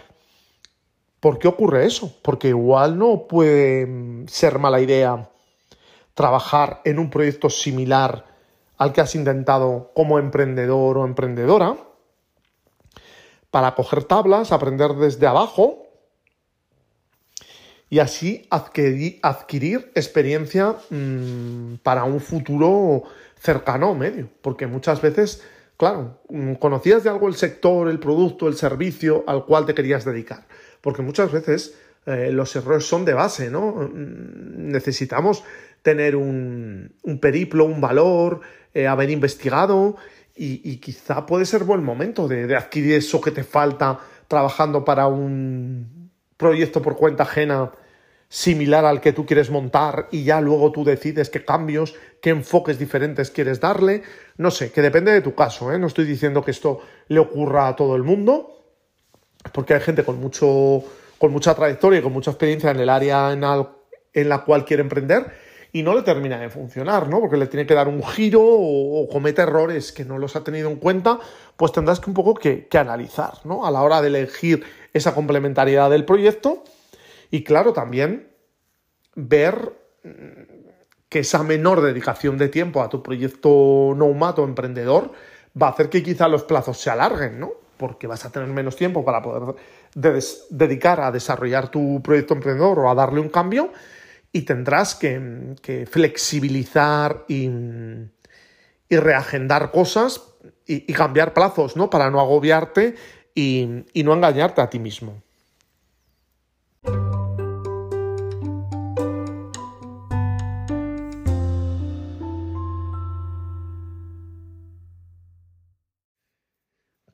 por 1.19 1.37
qué 1.37 1.47
ocurre 1.47 1.85
eso, 1.85 2.11
porque 2.23 2.47
igual 2.47 2.97
no 2.97 3.27
puede 3.27 4.25
ser 4.29 4.57
mala 4.57 4.81
idea 4.81 5.29
trabajar 6.15 6.81
en 6.85 6.97
un 6.97 7.11
proyecto 7.11 7.51
similar 7.51 8.25
al 8.79 8.91
que 8.91 9.01
has 9.01 9.13
intentado 9.13 9.91
como 9.93 10.17
emprendedor 10.17 10.97
o 10.97 11.05
emprendedora, 11.05 11.77
para 13.51 13.75
coger 13.75 14.05
tablas, 14.05 14.51
aprender 14.51 14.95
desde 14.95 15.27
abajo 15.27 15.88
y 17.89 17.99
así 17.99 18.47
adquirir, 18.51 19.91
experiencia 19.95 20.75
mmm, 20.89 21.75
para 21.81 22.03
un 22.03 22.19
futuro 22.19 23.03
cercano 23.39 23.91
o 23.91 23.95
medio. 23.95 24.29
Porque 24.41 24.67
muchas 24.67 25.01
veces, 25.01 25.43
claro, 25.75 26.19
mm, 26.29 26.53
conocías 26.55 27.03
de 27.03 27.09
algo 27.09 27.27
el 27.27 27.35
sector, 27.35 27.89
el 27.89 27.99
producto, 27.99 28.47
el 28.47 28.55
servicio 28.55 29.23
al 29.27 29.45
cual 29.45 29.65
te 29.65 29.73
querías 29.73 30.05
dedicar. 30.05 30.45
Porque 30.81 31.01
muchas 31.01 31.31
veces 31.31 31.75
eh, 32.05 32.31
los 32.31 32.55
errores 32.55 32.85
son 32.85 33.05
de 33.05 33.13
base, 33.13 33.49
¿no? 33.49 33.71
Mm, 33.71 34.71
necesitamos 34.71 35.43
tener 35.81 36.15
un, 36.15 36.93
un 37.01 37.19
periplo, 37.19 37.65
un 37.65 37.81
valor, 37.81 38.41
eh, 38.73 38.85
haber 38.85 39.09
investigado 39.09 39.95
y, 40.41 40.77
quizá 40.77 41.25
puede 41.25 41.45
ser 41.45 41.65
buen 41.65 41.83
momento 41.83 42.29
de 42.29 42.55
adquirir 42.55 42.93
eso 42.93 43.19
que 43.19 43.31
te 43.31 43.43
falta 43.43 43.99
trabajando 44.29 44.85
para 44.85 45.07
un 45.07 45.98
proyecto 46.39 46.81
por 46.81 46.95
cuenta 46.95 47.23
ajena 47.23 47.71
similar 48.29 48.85
al 48.85 49.01
que 49.01 49.11
tú 49.11 49.25
quieres 49.25 49.49
montar 49.49 50.07
y 50.09 50.23
ya 50.23 50.39
luego 50.39 50.71
tú 50.71 50.85
decides 50.85 51.29
qué 51.29 51.43
cambios, 51.43 51.95
qué 52.21 52.29
enfoques 52.29 52.79
diferentes 52.79 53.29
quieres 53.29 53.59
darle. 53.59 54.03
No 54.37 54.49
sé, 54.49 54.71
que 54.71 54.81
depende 54.81 55.11
de 55.11 55.21
tu 55.21 55.35
caso, 55.35 55.73
¿eh? 55.73 55.77
No 55.77 55.87
estoy 55.87 56.05
diciendo 56.05 56.45
que 56.45 56.51
esto 56.51 56.79
le 57.09 57.19
ocurra 57.19 57.67
a 57.67 57.75
todo 57.75 57.95
el 57.97 58.03
mundo, 58.03 58.63
porque 59.51 59.73
hay 59.73 59.81
gente 59.81 60.05
con, 60.05 60.19
mucho, 60.19 60.81
con 61.17 61.31
mucha 61.31 61.53
trayectoria 61.53 61.99
y 61.99 62.03
con 62.03 62.13
mucha 62.13 62.31
experiencia 62.31 62.71
en 62.71 62.79
el 62.79 62.89
área 62.89 63.33
en, 63.33 64.29
la 64.29 64.37
cual 64.45 64.63
quiere 64.63 64.81
emprender 64.81 65.49
y 65.71 65.83
no 65.83 65.93
le 65.93 66.03
termina 66.03 66.39
de 66.39 66.49
funcionar, 66.49 67.09
¿no? 67.09 67.19
Porque 67.19 67.37
le 67.37 67.47
tiene 67.47 67.65
que 67.65 67.73
dar 67.73 67.87
un 67.87 68.01
giro 68.01 68.41
o, 68.41 69.03
o, 69.03 69.09
comete 69.09 69.41
errores 69.41 69.91
que 69.91 70.05
no 70.05 70.17
los 70.17 70.35
ha 70.35 70.43
tenido 70.43 70.69
en 70.69 70.77
cuenta, 70.77 71.19
pues 71.57 71.71
tendrás 71.71 71.99
que 71.99 72.09
un 72.09 72.15
poco 72.15 72.33
que, 72.33 72.67
que 72.67 72.77
analizar, 72.77 73.33
¿no? 73.43 73.65
A 73.65 73.71
la 73.71 73.81
hora 73.81 74.01
de 74.01 74.07
elegir 74.07 74.63
esa 74.93 75.13
complementariedad 75.13 75.89
del 75.89 76.05
proyecto 76.05 76.63
y 77.31 77.43
claro, 77.43 77.73
también 77.73 78.29
ver 79.15 79.73
que 81.09 81.19
esa 81.19 81.43
menor 81.43 81.81
dedicación 81.81 82.37
de 82.37 82.49
tiempo 82.49 82.81
a 82.81 82.89
tu 82.89 83.01
proyecto 83.03 83.93
nomad 83.95 84.39
o 84.39 84.45
emprendedor 84.45 85.11
va 85.59 85.67
a 85.67 85.71
hacer 85.71 85.89
que 85.89 86.03
quizá 86.03 86.27
los 86.27 86.43
plazos 86.43 86.79
se 86.79 86.89
alarguen, 86.89 87.39
¿no? 87.39 87.51
Porque 87.77 88.07
vas 88.07 88.25
a 88.25 88.31
tener 88.31 88.47
menos 88.49 88.75
tiempo 88.75 89.03
para 89.03 89.21
poder 89.21 89.55
dedicar 90.49 91.01
a 91.01 91.11
desarrollar 91.11 91.69
tu 91.69 92.01
proyecto 92.03 92.33
emprendedor 92.33 92.79
o 92.79 92.89
a 92.89 92.95
darle 92.95 93.19
un 93.19 93.29
cambio 93.29 93.71
y 94.31 94.43
tendrás 94.43 94.93
que, 94.93 95.55
que 95.61 95.87
flexibilizar 95.87 97.25
y, 97.27 97.49
y, 98.89 98.97
reagendar 98.97 99.71
cosas 99.71 100.21
y, 100.67 100.91
y 100.91 100.93
cambiar 100.93 101.33
plazos, 101.33 101.75
¿no? 101.75 101.89
Para 101.89 102.11
no 102.11 102.19
agobiarte 102.19 102.95
y, 103.39 104.03
no 104.03 104.13
engañarte 104.13 104.61
a 104.61 104.69
ti 104.69 104.79
mismo. 104.79 105.21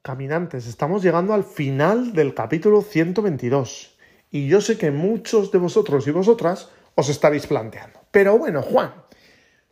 Caminantes, 0.01 0.67
estamos 0.67 1.01
llegando 1.01 1.33
al 1.33 1.43
final 1.43 2.13
del 2.13 2.35
capítulo 2.35 2.81
122 2.81 3.97
y 4.29 4.47
yo 4.47 4.61
sé 4.61 4.77
que 4.77 4.91
muchos 4.91 5.51
de 5.51 5.57
vosotros 5.57 6.07
y 6.07 6.11
vosotras 6.11 6.69
os 6.93 7.09
estaréis 7.09 7.47
planteando. 7.47 7.99
Pero 8.11 8.37
bueno, 8.37 8.61
Juan, 8.61 8.93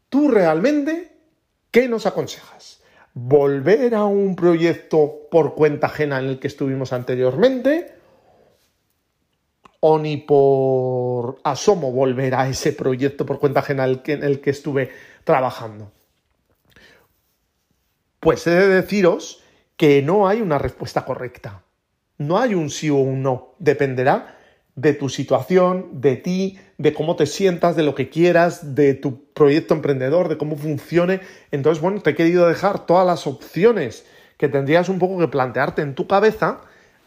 ¿tú 0.10 0.30
realmente 0.30 1.16
qué 1.70 1.88
nos 1.88 2.08
aconsejas? 2.08 2.83
¿Volver 3.13 3.93
a 3.93 4.06
un 4.06 4.36
proyecto 4.36 5.28
por 5.30 5.54
cuenta 5.54 5.88
ajena 5.88 6.19
en 6.19 6.26
el 6.26 6.39
que 6.39 6.47
estuvimos 6.47 6.93
anteriormente? 6.93 7.93
¿O 9.80 9.99
ni 9.99 10.17
por 10.17 11.39
asomo 11.43 11.91
volver 11.91 12.34
a 12.34 12.47
ese 12.47 12.73
proyecto 12.73 13.26
por 13.26 13.39
cuenta 13.39 13.60
ajena 13.60 13.86
en 13.86 14.23
el 14.23 14.41
que 14.41 14.49
estuve 14.49 14.89
trabajando? 15.23 15.91
Pues 18.19 18.47
he 18.47 18.52
de 18.52 18.67
deciros 18.67 19.43
que 19.78 20.02
no 20.02 20.28
hay 20.28 20.41
una 20.41 20.58
respuesta 20.58 21.06
correcta. 21.06 21.62
No 22.17 22.39
hay 22.39 22.56
un 22.56 22.69
sí 22.69 22.89
o 22.89 22.95
un 22.95 23.21
no. 23.21 23.54
Dependerá 23.60 24.39
de 24.76 24.94
tu 24.94 25.10
situación, 25.10 26.02
de 26.02 26.16
ti, 26.16 26.60
de 26.78 26.94
cómo 26.94 27.16
te 27.16 27.26
sientas, 27.26 27.76
de 27.76 27.84
lo 27.84 27.94
que 27.96 28.10
quieras, 28.10 28.76
de 28.76 28.94
tu 28.94 29.26
proyecto 29.34 29.74
emprendedor, 29.74 30.30
de 30.30 30.38
cómo 30.38 30.56
funcione. 30.56 31.22
Entonces, 31.52 31.82
bueno, 31.82 32.02
te 32.02 32.12
he 32.12 32.16
querido 32.16 32.48
dejar 32.48 32.86
todas 32.86 33.06
las 33.06 33.28
opciones 33.28 34.06
que 34.38 34.50
tendrías 34.50 34.90
un 34.90 35.00
poco 35.00 35.20
que 35.20 35.28
plantearte 35.28 35.82
en 35.82 35.96
tu 35.96 36.08
cabeza 36.08 36.62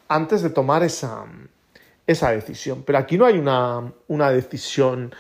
antes 0.08 0.42
de 0.42 0.50
tomar 0.50 0.82
esa, 0.84 1.24
esa 2.06 2.30
decisión. 2.30 2.84
Pero 2.86 2.98
aquí 2.98 3.18
no 3.18 3.26
hay 3.26 3.38
una, 3.38 3.92
una 4.06 4.30
decisión 4.30 5.12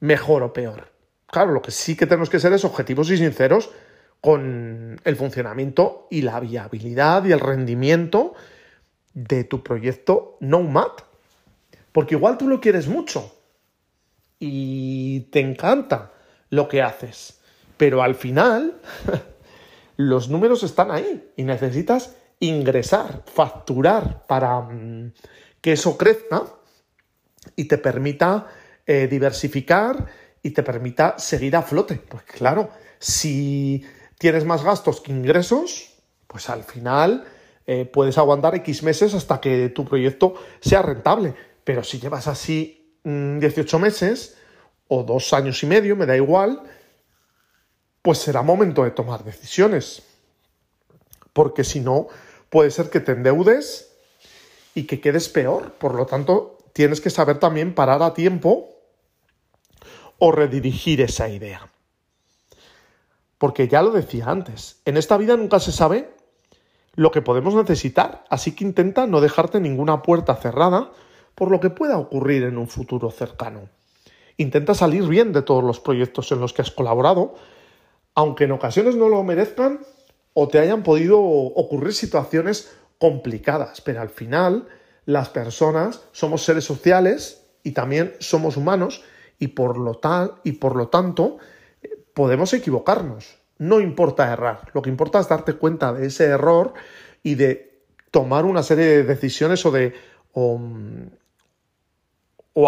mejor 0.00 0.42
o 0.42 0.52
peor. 0.52 0.88
Claro, 1.26 1.52
lo 1.52 1.62
que 1.62 1.70
sí 1.70 1.96
que 1.96 2.06
tenemos 2.06 2.28
que 2.28 2.40
ser 2.40 2.52
es 2.52 2.64
objetivos 2.64 3.10
y 3.10 3.16
sinceros 3.16 3.70
con 4.20 5.00
el 5.04 5.16
funcionamiento 5.16 6.06
y 6.10 6.22
la 6.22 6.38
viabilidad 6.40 7.24
y 7.24 7.32
el 7.32 7.40
rendimiento 7.40 8.34
de 9.14 9.44
tu 9.44 9.62
proyecto 9.62 10.36
Nomad. 10.40 10.92
Porque 11.92 12.14
igual 12.14 12.38
tú 12.38 12.48
lo 12.48 12.60
quieres 12.60 12.88
mucho 12.88 13.34
y 14.38 15.20
te 15.30 15.40
encanta 15.40 16.12
lo 16.50 16.68
que 16.68 16.82
haces, 16.82 17.40
pero 17.76 18.02
al 18.02 18.14
final 18.14 18.80
los 19.96 20.28
números 20.28 20.62
están 20.62 20.90
ahí 20.90 21.30
y 21.36 21.44
necesitas 21.44 22.16
ingresar, 22.40 23.22
facturar 23.26 24.26
para 24.26 24.60
mm, 24.60 25.12
que 25.60 25.72
eso 25.72 25.96
crezca 25.96 26.42
y 27.56 27.64
te 27.64 27.78
permita 27.78 28.46
eh, 28.86 29.06
diversificar 29.08 30.06
y 30.42 30.50
te 30.50 30.62
permita 30.62 31.18
seguir 31.18 31.54
a 31.54 31.62
flote. 31.62 31.96
Pues 31.96 32.24
claro, 32.24 32.70
si 32.98 33.84
tienes 34.18 34.44
más 34.44 34.64
gastos 34.64 35.00
que 35.00 35.12
ingresos, 35.12 35.94
pues 36.26 36.50
al 36.50 36.64
final 36.64 37.24
eh, 37.66 37.84
puedes 37.84 38.18
aguantar 38.18 38.56
X 38.56 38.82
meses 38.82 39.14
hasta 39.14 39.40
que 39.40 39.68
tu 39.68 39.84
proyecto 39.84 40.34
sea 40.60 40.82
rentable. 40.82 41.34
Pero 41.64 41.84
si 41.84 42.00
llevas 42.00 42.26
así 42.28 42.98
18 43.04 43.78
mm, 43.78 43.82
meses 43.82 44.36
o 44.88 45.02
dos 45.04 45.32
años 45.32 45.62
y 45.62 45.66
medio, 45.66 45.96
me 45.96 46.06
da 46.06 46.16
igual, 46.16 46.62
pues 48.02 48.18
será 48.18 48.42
momento 48.42 48.84
de 48.84 48.90
tomar 48.90 49.24
decisiones. 49.24 50.02
Porque 51.32 51.64
si 51.64 51.80
no, 51.80 52.08
puede 52.50 52.70
ser 52.70 52.90
que 52.90 53.00
te 53.00 53.12
endeudes 53.12 53.92
y 54.74 54.84
que 54.84 55.00
quedes 55.00 55.28
peor. 55.28 55.72
Por 55.74 55.94
lo 55.94 56.06
tanto, 56.06 56.58
tienes 56.72 57.00
que 57.00 57.10
saber 57.10 57.38
también 57.38 57.74
parar 57.74 58.02
a 58.02 58.14
tiempo 58.14 58.68
o 60.18 60.32
redirigir 60.32 61.00
esa 61.00 61.28
idea. 61.28 61.68
Porque 63.38 63.66
ya 63.66 63.82
lo 63.82 63.90
decía 63.90 64.26
antes, 64.26 64.80
en 64.84 64.96
esta 64.96 65.16
vida 65.16 65.36
nunca 65.36 65.58
se 65.58 65.72
sabe 65.72 66.14
lo 66.94 67.10
que 67.10 67.22
podemos 67.22 67.54
necesitar, 67.54 68.24
así 68.28 68.54
que 68.54 68.64
intenta 68.64 69.06
no 69.06 69.20
dejarte 69.20 69.58
ninguna 69.58 70.02
puerta 70.02 70.36
cerrada 70.36 70.92
por 71.34 71.50
lo 71.50 71.60
que 71.60 71.70
pueda 71.70 71.98
ocurrir 71.98 72.42
en 72.44 72.58
un 72.58 72.68
futuro 72.68 73.10
cercano. 73.10 73.68
Intenta 74.36 74.74
salir 74.74 75.04
bien 75.04 75.32
de 75.32 75.42
todos 75.42 75.62
los 75.62 75.80
proyectos 75.80 76.32
en 76.32 76.40
los 76.40 76.52
que 76.52 76.62
has 76.62 76.70
colaborado, 76.70 77.34
aunque 78.14 78.44
en 78.44 78.52
ocasiones 78.52 78.96
no 78.96 79.08
lo 79.08 79.22
merezcan 79.22 79.80
o 80.34 80.48
te 80.48 80.58
hayan 80.58 80.82
podido 80.82 81.20
ocurrir 81.20 81.92
situaciones 81.92 82.72
complicadas, 82.98 83.80
pero 83.80 84.00
al 84.00 84.08
final 84.08 84.68
las 85.04 85.28
personas 85.28 86.04
somos 86.12 86.44
seres 86.44 86.64
sociales 86.64 87.44
y 87.62 87.72
también 87.72 88.14
somos 88.20 88.56
humanos 88.56 89.02
y 89.38 89.48
por 89.48 89.76
lo 89.78 89.94
tal 89.94 90.36
y 90.44 90.52
por 90.52 90.76
lo 90.76 90.88
tanto 90.88 91.38
podemos 92.14 92.52
equivocarnos. 92.52 93.38
No 93.58 93.80
importa 93.80 94.32
errar. 94.32 94.70
Lo 94.74 94.82
que 94.82 94.90
importa 94.90 95.20
es 95.20 95.28
darte 95.28 95.54
cuenta 95.54 95.92
de 95.92 96.06
ese 96.06 96.24
error 96.24 96.74
y 97.22 97.34
de 97.36 97.84
tomar 98.10 98.44
una 98.44 98.62
serie 98.62 98.84
de 98.84 99.04
decisiones 99.04 99.64
o 99.66 99.70
de. 99.70 99.94
o, 100.32 100.60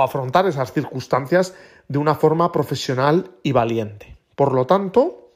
afrontar 0.01 0.47
esas 0.47 0.73
circunstancias 0.73 1.55
de 1.89 1.99
una 1.99 2.15
forma 2.15 2.51
profesional 2.53 3.31
y 3.43 3.53
valiente. 3.53 4.17
Por 4.35 4.53
lo 4.53 4.67
tanto, 4.67 5.31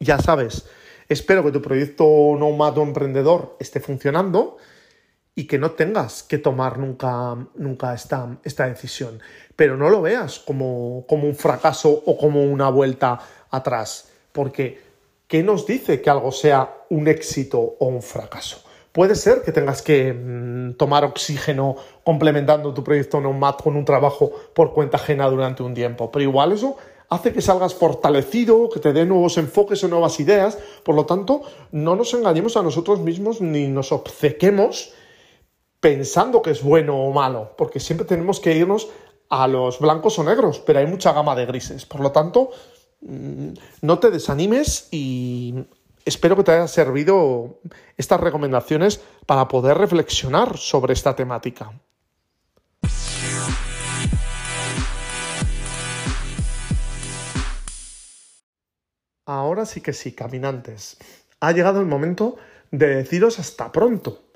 ya 0.00 0.18
sabes, 0.18 0.66
espero 1.08 1.44
que 1.44 1.52
tu 1.52 1.62
proyecto 1.62 2.04
nomado 2.38 2.82
emprendedor 2.82 3.56
esté 3.60 3.80
funcionando 3.80 4.56
y 5.34 5.46
que 5.46 5.58
no 5.58 5.70
tengas 5.70 6.24
que 6.24 6.38
tomar 6.38 6.78
nunca, 6.78 7.36
nunca 7.54 7.94
esta, 7.94 8.38
esta 8.42 8.66
decisión. 8.66 9.20
Pero 9.54 9.76
no 9.76 9.88
lo 9.88 10.02
veas 10.02 10.40
como, 10.40 11.04
como 11.08 11.28
un 11.28 11.36
fracaso 11.36 11.90
o 11.90 12.18
como 12.18 12.42
una 12.42 12.68
vuelta 12.70 13.20
atrás, 13.50 14.10
porque 14.32 14.82
¿qué 15.28 15.42
nos 15.44 15.64
dice 15.64 16.02
que 16.02 16.10
algo 16.10 16.32
sea 16.32 16.74
un 16.90 17.06
éxito 17.06 17.60
o 17.60 17.86
un 17.86 18.02
fracaso? 18.02 18.67
Puede 18.98 19.14
ser 19.14 19.42
que 19.42 19.52
tengas 19.52 19.80
que 19.80 20.12
mm, 20.12 20.72
tomar 20.76 21.04
oxígeno 21.04 21.76
complementando 22.02 22.74
tu 22.74 22.82
proyecto 22.82 23.20
Nomad 23.20 23.54
con 23.54 23.76
un 23.76 23.84
trabajo 23.84 24.32
por 24.52 24.72
cuenta 24.72 24.96
ajena 24.96 25.30
durante 25.30 25.62
un 25.62 25.72
tiempo, 25.72 26.10
pero 26.10 26.24
igual 26.24 26.50
eso 26.50 26.76
hace 27.08 27.32
que 27.32 27.40
salgas 27.40 27.76
fortalecido, 27.76 28.68
que 28.68 28.80
te 28.80 28.92
dé 28.92 29.06
nuevos 29.06 29.38
enfoques 29.38 29.84
o 29.84 29.88
nuevas 29.88 30.18
ideas. 30.18 30.58
Por 30.82 30.96
lo 30.96 31.06
tanto, 31.06 31.42
no 31.70 31.94
nos 31.94 32.12
engañemos 32.12 32.56
a 32.56 32.64
nosotros 32.64 32.98
mismos 32.98 33.40
ni 33.40 33.68
nos 33.68 33.92
obcequemos 33.92 34.94
pensando 35.78 36.42
que 36.42 36.50
es 36.50 36.64
bueno 36.64 37.00
o 37.00 37.12
malo, 37.12 37.54
porque 37.56 37.78
siempre 37.78 38.04
tenemos 38.04 38.40
que 38.40 38.56
irnos 38.56 38.88
a 39.30 39.46
los 39.46 39.78
blancos 39.78 40.18
o 40.18 40.24
negros, 40.24 40.58
pero 40.58 40.80
hay 40.80 40.88
mucha 40.88 41.12
gama 41.12 41.36
de 41.36 41.46
grises. 41.46 41.86
Por 41.86 42.00
lo 42.00 42.10
tanto, 42.10 42.50
mm, 43.02 43.50
no 43.80 44.00
te 44.00 44.10
desanimes 44.10 44.88
y 44.90 45.54
espero 46.08 46.36
que 46.36 46.44
te 46.44 46.52
hayan 46.52 46.68
servido 46.68 47.60
estas 47.96 48.20
recomendaciones 48.20 49.00
para 49.26 49.46
poder 49.48 49.78
reflexionar 49.78 50.56
sobre 50.56 50.92
esta 50.92 51.14
temática. 51.14 51.70
Ahora 59.26 59.66
sí 59.66 59.80
que 59.80 59.92
sí, 59.92 60.12
caminantes. 60.12 60.96
Ha 61.40 61.52
llegado 61.52 61.80
el 61.80 61.86
momento 61.86 62.36
de 62.70 62.88
deciros 62.96 63.38
hasta 63.38 63.70
pronto 63.70 64.28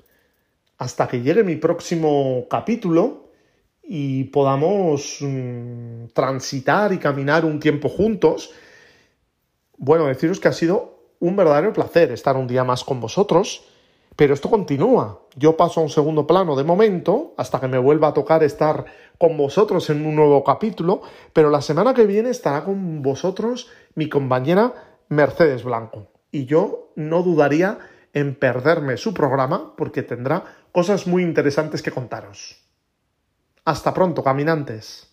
hasta 0.83 1.07
que 1.07 1.21
llegue 1.21 1.43
mi 1.43 1.55
próximo 1.55 2.45
capítulo 2.49 3.29
y 3.81 4.25
podamos 4.25 5.19
mm, 5.21 6.07
transitar 6.13 6.91
y 6.91 6.97
caminar 6.97 7.45
un 7.45 7.59
tiempo 7.59 7.87
juntos. 7.89 8.51
Bueno, 9.77 10.07
deciros 10.07 10.39
que 10.39 10.49
ha 10.49 10.53
sido 10.53 10.92
un 11.23 11.37
verdadero 11.37 11.71
placer 11.71 12.11
estar 12.11 12.35
un 12.35 12.47
día 12.47 12.65
más 12.65 12.83
con 12.83 12.99
vosotros, 12.99 13.63
pero 14.17 14.33
esto 14.33 14.49
continúa. 14.49 15.21
Yo 15.37 15.55
paso 15.55 15.79
a 15.79 15.83
un 15.83 15.89
segundo 15.89 16.27
plano 16.27 16.53
de 16.57 16.65
momento, 16.65 17.33
hasta 17.37 17.61
que 17.61 17.69
me 17.69 17.77
vuelva 17.77 18.09
a 18.09 18.13
tocar 18.13 18.43
estar 18.43 18.83
con 19.17 19.37
vosotros 19.37 19.89
en 19.89 20.05
un 20.05 20.17
nuevo 20.17 20.43
capítulo, 20.43 21.01
pero 21.31 21.49
la 21.49 21.61
semana 21.61 21.93
que 21.93 22.05
viene 22.05 22.29
estará 22.29 22.65
con 22.65 23.01
vosotros 23.01 23.69
mi 23.95 24.09
compañera 24.09 24.73
Mercedes 25.07 25.63
Blanco. 25.63 26.11
Y 26.29 26.45
yo 26.45 26.91
no 26.97 27.23
dudaría 27.23 27.79
en 28.11 28.35
perderme 28.35 28.97
su 28.97 29.13
programa 29.13 29.77
porque 29.77 30.03
tendrá 30.03 30.43
cosas 30.73 31.07
muy 31.07 31.23
interesantes 31.23 31.81
que 31.81 31.91
contaros. 31.91 32.61
Hasta 33.63 33.93
pronto, 33.93 34.25
caminantes. 34.25 35.12